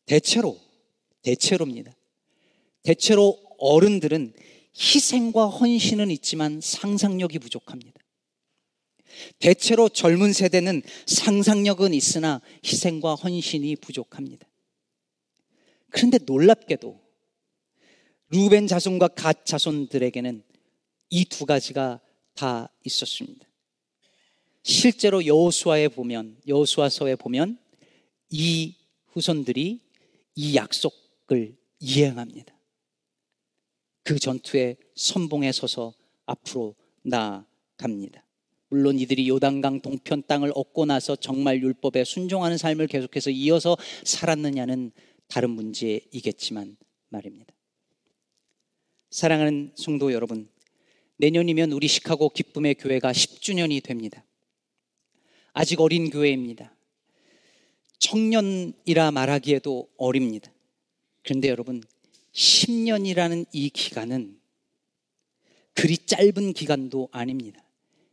대체로, 0.05 0.59
대체로입니다. 1.23 1.95
대체로 2.83 3.39
어른들은 3.57 4.33
희생과 4.77 5.47
헌신은 5.47 6.11
있지만 6.11 6.61
상상력이 6.61 7.39
부족합니다. 7.39 7.99
대체로 9.39 9.89
젊은 9.89 10.33
세대는 10.33 10.81
상상력은 11.07 11.93
있으나 11.93 12.41
희생과 12.63 13.15
헌신이 13.15 13.77
부족합니다. 13.77 14.47
그런데 15.89 16.19
놀랍게도 16.25 17.01
루벤 18.29 18.67
자손과 18.67 19.09
갓 19.09 19.45
자손들에게는 19.45 20.43
이 21.09 21.25
두 21.25 21.45
가지가 21.45 22.01
다 22.33 22.69
있었습니다. 22.83 23.47
실제로 24.67 25.23
여호수아에 25.23 25.89
보면 25.89 26.37
여호수아서에 26.47 27.17
보면 27.17 27.59
이 28.31 28.73
후손들이 29.09 29.79
이 30.33 30.55
약속을 30.55 31.55
이행합니다. 31.79 32.51
그 34.01 34.17
전투에 34.17 34.75
선봉에 34.95 35.51
서서 35.51 35.93
앞으로 36.25 36.73
나아갑니다. 37.03 38.25
물론 38.69 38.97
이들이 38.97 39.29
요단강 39.29 39.81
동편 39.81 40.23
땅을 40.25 40.51
얻고 40.55 40.85
나서 40.85 41.15
정말 41.15 41.61
율법에 41.61 42.03
순종하는 42.03 42.57
삶을 42.57 42.87
계속해서 42.87 43.29
이어서 43.29 43.77
살았느냐는 44.03 44.91
다른 45.27 45.51
문제이겠지만 45.51 46.75
말입니다. 47.09 47.53
사랑하는 49.11 49.73
성도 49.75 50.11
여러분, 50.11 50.49
내년이면 51.17 51.71
우리 51.71 51.87
시카고 51.87 52.29
기쁨의 52.29 52.75
교회가 52.75 53.11
10주년이 53.11 53.83
됩니다. 53.83 54.25
아직 55.57 55.79
어린 55.79 56.09
교회입니다. 56.09 56.75
청년이라 57.99 59.11
말하기에도 59.11 59.89
어립니다. 59.95 60.51
그런데 61.23 61.47
여러분, 61.47 61.81
10년이라는 62.33 63.45
이 63.53 63.69
기간은 63.69 64.37
그리 65.73 65.97
짧은 65.97 66.51
기간도 66.51 67.07
아닙니다. 67.13 67.65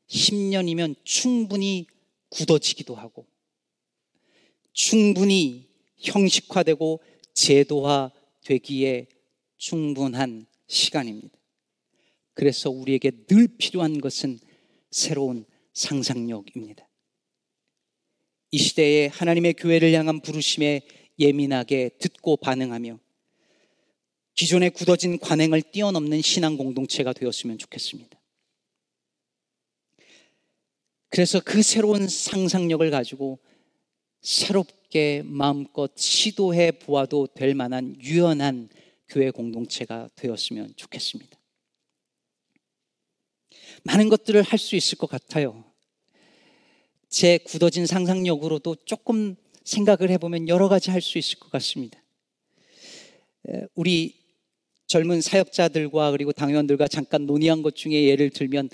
10년이면 0.07 0.95
충분히 1.03 1.89
굳어지기도 2.29 2.95
하고 2.95 3.27
충분히 4.73 5.69
형식화되고 5.97 7.01
제도화되기에 7.35 9.09
충분한 9.57 10.47
시간입니다. 10.69 11.37
그래서 12.35 12.71
우리에게 12.71 13.11
늘 13.27 13.49
필요한 13.59 14.01
것은 14.01 14.39
새로운 14.93 15.45
상상력입니다. 15.73 16.87
이 18.55 18.59
시대에 18.59 19.07
하나님의 19.07 19.55
교회를 19.55 19.95
향한 19.95 20.21
부르심에 20.21 20.83
예민하게 21.19 21.91
듣고 21.99 22.37
반응하며 22.37 22.99
기존에 24.35 24.69
굳어진 24.69 25.19
관행을 25.19 25.63
뛰어넘는 25.63 26.21
신앙 26.21 26.59
공동체가 26.59 27.15
되었으면 27.15 27.57
좋겠습니다. 27.57 28.21
그래서 31.09 31.41
그 31.41 31.63
새로운 31.63 32.09
상상력을 32.09 32.91
가지고 32.91 33.39
새롭게 34.21 35.23
마음껏 35.25 35.91
시도해 35.97 36.73
보아도 36.73 37.27
될 37.27 37.55
만한 37.55 37.97
유연한 38.03 38.69
교회 39.09 39.31
공동체가 39.31 40.11
되었으면 40.15 40.75
좋겠습니다. 40.77 41.39
많은 43.85 44.11
것들을 44.11 44.43
할 44.43 44.59
수 44.59 44.77
있을 44.77 44.99
것 44.99 45.09
같아요. 45.09 45.72
제 47.13 47.37
굳어진 47.37 47.85
상상력으로도 47.85 48.75
조금 48.87 49.37
생각을 49.65 50.09
해보면 50.13 50.49
여러 50.49 50.71
가지 50.71 50.91
할 50.91 51.03
수 51.03 51.19
있을 51.19 51.39
것 51.39 51.51
같습니다. 51.51 52.03
우리 53.75 54.15
젊은 54.87 55.21
사역자들과 55.21 56.13
그리고 56.13 56.33
당회원들과 56.33 56.89
잠깐 56.89 57.27
논의한 57.27 57.61
것 57.61 57.77
중에 57.77 58.05
예를 58.05 58.31
들면 58.31 58.71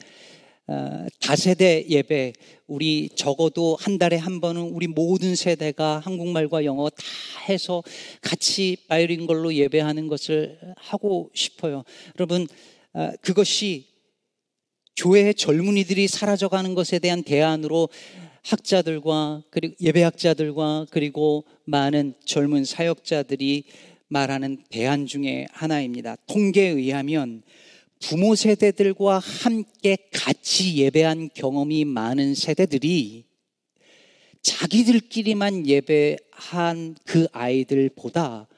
어, 0.69 1.07
다세대 1.21 1.87
예배 1.89 2.35
우리 2.69 3.09
적어도 3.17 3.77
한 3.81 3.99
달에 3.99 4.17
한 4.17 4.41
번은 4.41 4.63
우리 4.63 4.87
모든 4.87 5.35
세대가 5.35 5.99
한국말과 5.99 6.65
영어 6.65 6.91
다 6.91 7.03
해서 7.49 7.83
같이 8.21 8.77
바이링걸로 8.87 9.55
예배하는 9.55 10.07
것을 10.07 10.61
하고 10.77 11.31
싶어요. 11.35 11.83
여러분 12.17 12.47
어, 12.93 13.11
그것이 13.21 13.87
교회의 14.97 15.35
젊은이들이 15.35 16.07
사라져가는 16.07 16.75
것에 16.75 16.99
대한 16.99 17.23
대안으로 17.25 17.89
학자들과 18.45 19.43
그리고 19.51 19.75
예배학자들과 19.81 20.87
그리고 20.91 21.45
많은 21.65 22.15
젊은 22.25 22.65
사역자들이 22.65 23.65
말하는 24.09 24.65
대안 24.71 25.07
중에 25.07 25.47
하나입니다. 25.53 26.17
통계에 26.27 26.69
의하면 26.69 27.43
부모 28.01 28.35
세대들과 28.35 29.19
함께 29.19 29.97
같이 30.13 30.77
예배한 30.77 31.31
경험이 31.35 31.85
많은 31.85 32.35
세대들이 32.35 33.25
자기들끼리만 34.41 35.67
예배한 35.67 36.97
그 37.05 37.27
아이들보다 37.33 38.49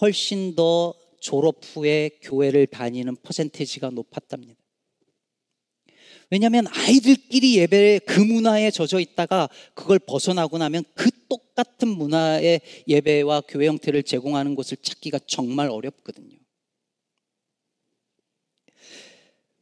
훨씬 0.00 0.54
더 0.54 0.94
졸업 1.20 1.60
후에 1.62 2.10
교회를 2.20 2.66
다니는 2.66 3.16
퍼센테이지가 3.22 3.90
높았답니다. 3.90 4.61
왜냐하면 6.32 6.66
아이들끼리 6.66 7.58
예배 7.58 8.00
그 8.06 8.18
문화에 8.18 8.70
젖어 8.70 9.00
있다가 9.00 9.50
그걸 9.74 9.98
벗어나고 9.98 10.56
나면 10.56 10.82
그 10.94 11.10
똑같은 11.28 11.88
문화의 11.88 12.62
예배와 12.88 13.42
교회 13.46 13.66
형태를 13.66 14.02
제공하는 14.02 14.54
곳을 14.54 14.78
찾기가 14.78 15.20
정말 15.26 15.68
어렵거든요. 15.68 16.38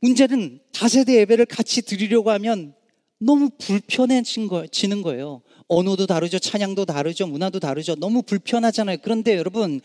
문제는 0.00 0.60
다세대 0.72 1.16
예배를 1.16 1.46
같이 1.46 1.82
드리려고 1.82 2.30
하면 2.30 2.72
너무 3.18 3.50
불편해지는 3.58 4.46
거 4.46 5.14
예요. 5.16 5.42
언어도 5.66 6.06
다르죠. 6.06 6.38
찬양도 6.38 6.84
다르죠. 6.84 7.26
문화도 7.26 7.58
다르죠. 7.58 7.96
너무 7.96 8.22
불편하잖아요. 8.22 8.98
그런데 9.02 9.36
여러분, 9.36 9.80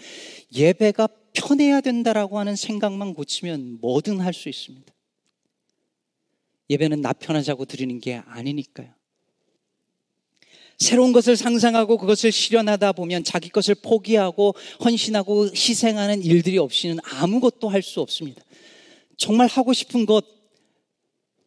예배가 0.53 1.09
편해야 1.33 1.81
된다라고 1.81 2.37
하는 2.37 2.55
생각만 2.55 3.15
고치면 3.15 3.79
뭐든 3.81 4.19
할 4.19 4.33
수 4.33 4.49
있습니다. 4.49 4.94
예배는 6.69 7.01
나 7.01 7.13
편하자고 7.13 7.65
드리는 7.65 7.99
게 7.99 8.21
아니니까요. 8.25 8.89
새로운 10.77 11.13
것을 11.13 11.37
상상하고 11.37 11.97
그것을 11.97 12.31
실현하다 12.31 12.93
보면 12.93 13.23
자기 13.23 13.49
것을 13.49 13.75
포기하고 13.75 14.55
헌신하고 14.83 15.47
희생하는 15.47 16.21
일들이 16.21 16.57
없이는 16.57 16.99
아무것도 17.03 17.69
할 17.69 17.81
수 17.81 18.01
없습니다. 18.01 18.43
정말 19.17 19.47
하고 19.47 19.73
싶은 19.73 20.05
것 20.05 20.35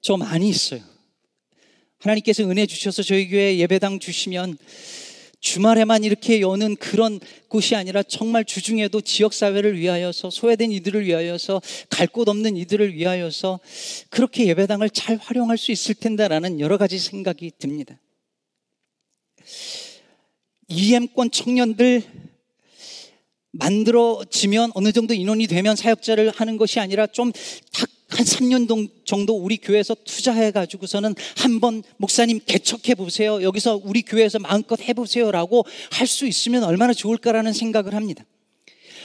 저 0.00 0.16
많이 0.16 0.48
있어요. 0.48 0.80
하나님께서 1.98 2.44
은혜 2.44 2.66
주셔서 2.66 3.02
저희 3.02 3.28
교회 3.28 3.58
예배당 3.58 3.98
주시면 3.98 4.56
주말에만 5.40 6.02
이렇게 6.02 6.40
여는 6.40 6.76
그런 6.76 7.20
곳이 7.48 7.76
아니라 7.76 8.02
정말 8.02 8.44
주중에도 8.44 9.00
지역사회를 9.00 9.78
위하여서 9.78 10.30
소외된 10.30 10.72
이들을 10.72 11.04
위하여서 11.04 11.62
갈 11.90 12.08
곳 12.08 12.28
없는 12.28 12.56
이들을 12.56 12.94
위하여서 12.94 13.60
그렇게 14.08 14.46
예배당을 14.46 14.90
잘 14.90 15.16
활용할 15.16 15.58
수 15.58 15.70
있을 15.72 15.94
텐데라는 15.94 16.58
여러 16.58 16.78
가지 16.78 16.98
생각이 16.98 17.52
듭니다. 17.58 18.00
EM권 20.68 21.30
청년들 21.30 22.02
만들어지면 23.52 24.72
어느 24.74 24.92
정도 24.92 25.14
인원이 25.14 25.46
되면 25.46 25.76
사역자를 25.76 26.30
하는 26.30 26.56
것이 26.56 26.80
아니라 26.80 27.06
좀딱 27.06 27.97
한 28.08 28.24
3년 28.24 28.88
정도 29.04 29.36
우리 29.36 29.58
교회에서 29.58 29.94
투자해 30.04 30.50
가지고서는 30.50 31.14
한번 31.36 31.82
목사님 31.98 32.40
개척해 32.46 32.94
보세요. 32.94 33.42
여기서 33.42 33.80
우리 33.84 34.02
교회에서 34.02 34.38
마음껏 34.38 34.80
해 34.80 34.92
보세요라고 34.94 35.64
할 35.90 36.08
수 36.08 36.26
있으면 36.26 36.64
얼마나 36.64 36.94
좋을까라는 36.94 37.52
생각을 37.52 37.94
합니다. 37.94 38.24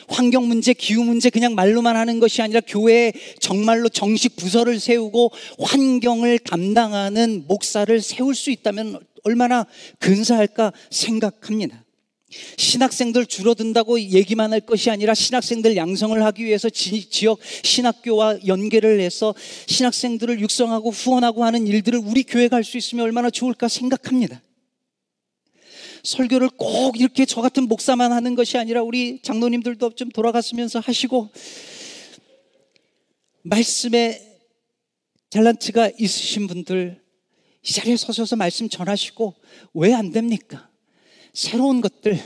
환경 0.08 0.48
문제, 0.48 0.74
기후 0.74 1.04
문제 1.04 1.30
그냥 1.30 1.54
말로만 1.54 1.96
하는 1.96 2.20
것이 2.20 2.42
아니라 2.42 2.62
교회에 2.66 3.14
정말로 3.40 3.90
정식 3.90 4.36
부서를 4.36 4.80
세우고 4.80 5.32
환경을 5.60 6.40
담당하는 6.40 7.46
목사를 7.48 8.02
세울 8.02 8.36
수 8.36 8.52
있다면 8.52 9.00
얼마나 9.24 9.66
근사할까 10.00 10.72
생각합니다. 10.90 11.83
신학생들 12.58 13.26
줄어든다고 13.26 14.00
얘기만 14.00 14.52
할 14.54 14.62
것이 14.62 14.90
아니라 14.90 15.14
신학생들 15.14 15.76
양성을 15.76 16.24
하기 16.24 16.46
위해서 16.46 16.70
지, 16.70 17.08
역 17.26 17.40
신학교와 17.64 18.40
연계를 18.48 19.00
해서 19.00 19.34
신학생들을 19.68 20.40
육성하고 20.40 20.90
후원하고 20.92 21.44
하는 21.44 21.68
일들을 21.68 22.00
우리 22.00 22.24
교회가 22.24 22.58
할 22.58 22.64
수 22.64 22.78
있으면 22.78 23.06
얼마나 23.06 23.30
좋을까 23.30 23.68
생각합니다. 23.68 24.42
설교를 26.04 26.50
꼭 26.58 27.00
이렇게 27.00 27.26
저 27.26 27.42
같은 27.42 27.68
목사만 27.68 28.12
하는 28.12 28.36
것이 28.36 28.58
아니라 28.58 28.84
우리 28.84 29.22
장로님들도 29.22 29.96
좀 29.96 30.10
돌아갔으면서 30.10 30.80
하시고 30.80 31.30
말씀에 33.44 34.22
탤런트가 35.30 35.94
있으신 36.00 36.48
분들 36.48 37.02
이 37.66 37.72
자리에 37.72 37.96
서셔서 37.96 38.36
말씀 38.36 38.68
전하시고 38.68 39.34
왜 39.74 39.94
안 39.94 40.12
됩니까? 40.12 40.70
새로운 41.34 41.82
것들. 41.82 42.18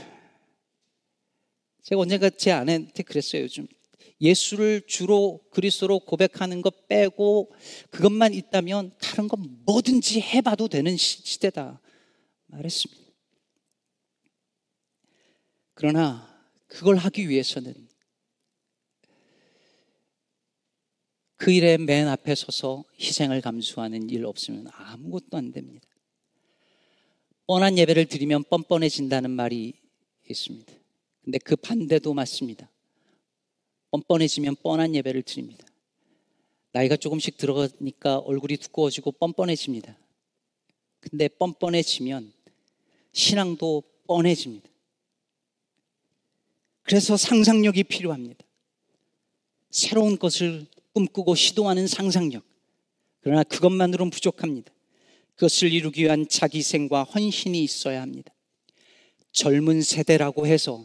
제가 1.82 2.00
언젠가 2.02 2.28
제 2.30 2.52
아내한테 2.52 3.02
그랬어요, 3.02 3.42
요즘. 3.42 3.66
예수를 4.20 4.82
주로 4.86 5.40
그리스도로 5.50 6.00
고백하는 6.00 6.60
것 6.60 6.88
빼고 6.88 7.52
그것만 7.90 8.34
있다면 8.34 8.92
다른 9.00 9.28
건 9.28 9.62
뭐든지 9.64 10.20
해봐도 10.20 10.68
되는 10.68 10.96
시 10.96 11.38
대다. 11.40 11.80
말했습니다. 12.46 13.02
그러나 15.74 16.28
그걸 16.66 16.96
하기 16.96 17.28
위해서는 17.28 17.88
그 21.36 21.52
일의 21.52 21.78
맨 21.78 22.08
앞에 22.08 22.34
서서 22.34 22.84
희생을 23.00 23.40
감수하는 23.40 24.10
일 24.10 24.26
없으면 24.26 24.66
아무것도 24.72 25.36
안 25.36 25.52
됩니다. 25.52 25.87
뻔한 27.48 27.78
예배를 27.78 28.04
드리면 28.04 28.44
뻔뻔해진다는 28.44 29.30
말이 29.30 29.72
있습니다. 30.28 30.70
근데 31.24 31.38
그 31.38 31.56
반대도 31.56 32.12
맞습니다. 32.12 32.70
뻔뻔해지면 33.90 34.56
뻔한 34.62 34.94
예배를 34.94 35.22
드립니다. 35.22 35.66
나이가 36.72 36.96
조금씩 36.96 37.38
들어가니까 37.38 38.18
얼굴이 38.18 38.58
두꺼워지고 38.58 39.12
뻔뻔해집니다. 39.12 39.96
근데 41.00 41.26
뻔뻔해지면 41.28 42.34
신앙도 43.12 43.82
뻔해집니다. 44.06 44.68
그래서 46.82 47.16
상상력이 47.16 47.84
필요합니다. 47.84 48.44
새로운 49.70 50.18
것을 50.18 50.66
꿈꾸고 50.92 51.34
시도하는 51.34 51.86
상상력. 51.86 52.44
그러나 53.22 53.42
그것만으로는 53.42 54.10
부족합니다. 54.10 54.70
그것을 55.38 55.72
이루기 55.72 56.02
위한 56.02 56.26
자기 56.28 56.62
생과 56.62 57.04
헌신이 57.04 57.62
있어야 57.62 58.02
합니다. 58.02 58.34
젊은 59.30 59.82
세대라고 59.82 60.48
해서 60.48 60.84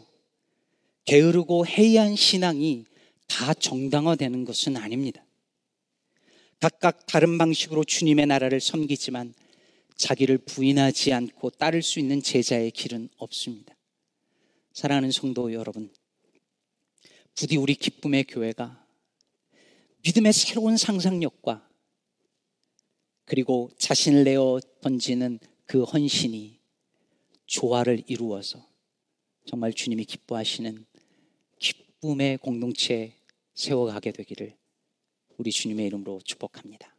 게으르고 1.06 1.66
해이한 1.66 2.14
신앙이 2.14 2.84
다 3.26 3.52
정당화되는 3.52 4.44
것은 4.44 4.76
아닙니다. 4.76 5.24
각각 6.60 7.04
다른 7.06 7.36
방식으로 7.36 7.82
주님의 7.82 8.26
나라를 8.26 8.60
섬기지만 8.60 9.34
자기를 9.96 10.38
부인하지 10.38 11.12
않고 11.12 11.50
따를 11.50 11.82
수 11.82 11.98
있는 11.98 12.22
제자의 12.22 12.70
길은 12.70 13.08
없습니다. 13.16 13.74
사랑하는 14.72 15.10
성도 15.10 15.52
여러분, 15.52 15.92
부디 17.34 17.56
우리 17.56 17.74
기쁨의 17.74 18.24
교회가 18.24 18.86
믿음의 20.04 20.32
새로운 20.32 20.76
상상력과 20.76 21.73
그리고 23.24 23.70
자신을 23.78 24.24
내어 24.24 24.60
던지는 24.80 25.38
그 25.66 25.82
헌신이 25.82 26.60
조화를 27.46 28.04
이루어서 28.06 28.66
정말 29.46 29.72
주님이 29.72 30.04
기뻐하시는 30.04 30.84
기쁨의 31.58 32.38
공동체 32.38 33.14
세워가게 33.54 34.12
되기를 34.12 34.56
우리 35.36 35.50
주님의 35.50 35.86
이름으로 35.86 36.20
축복합니다. 36.24 36.93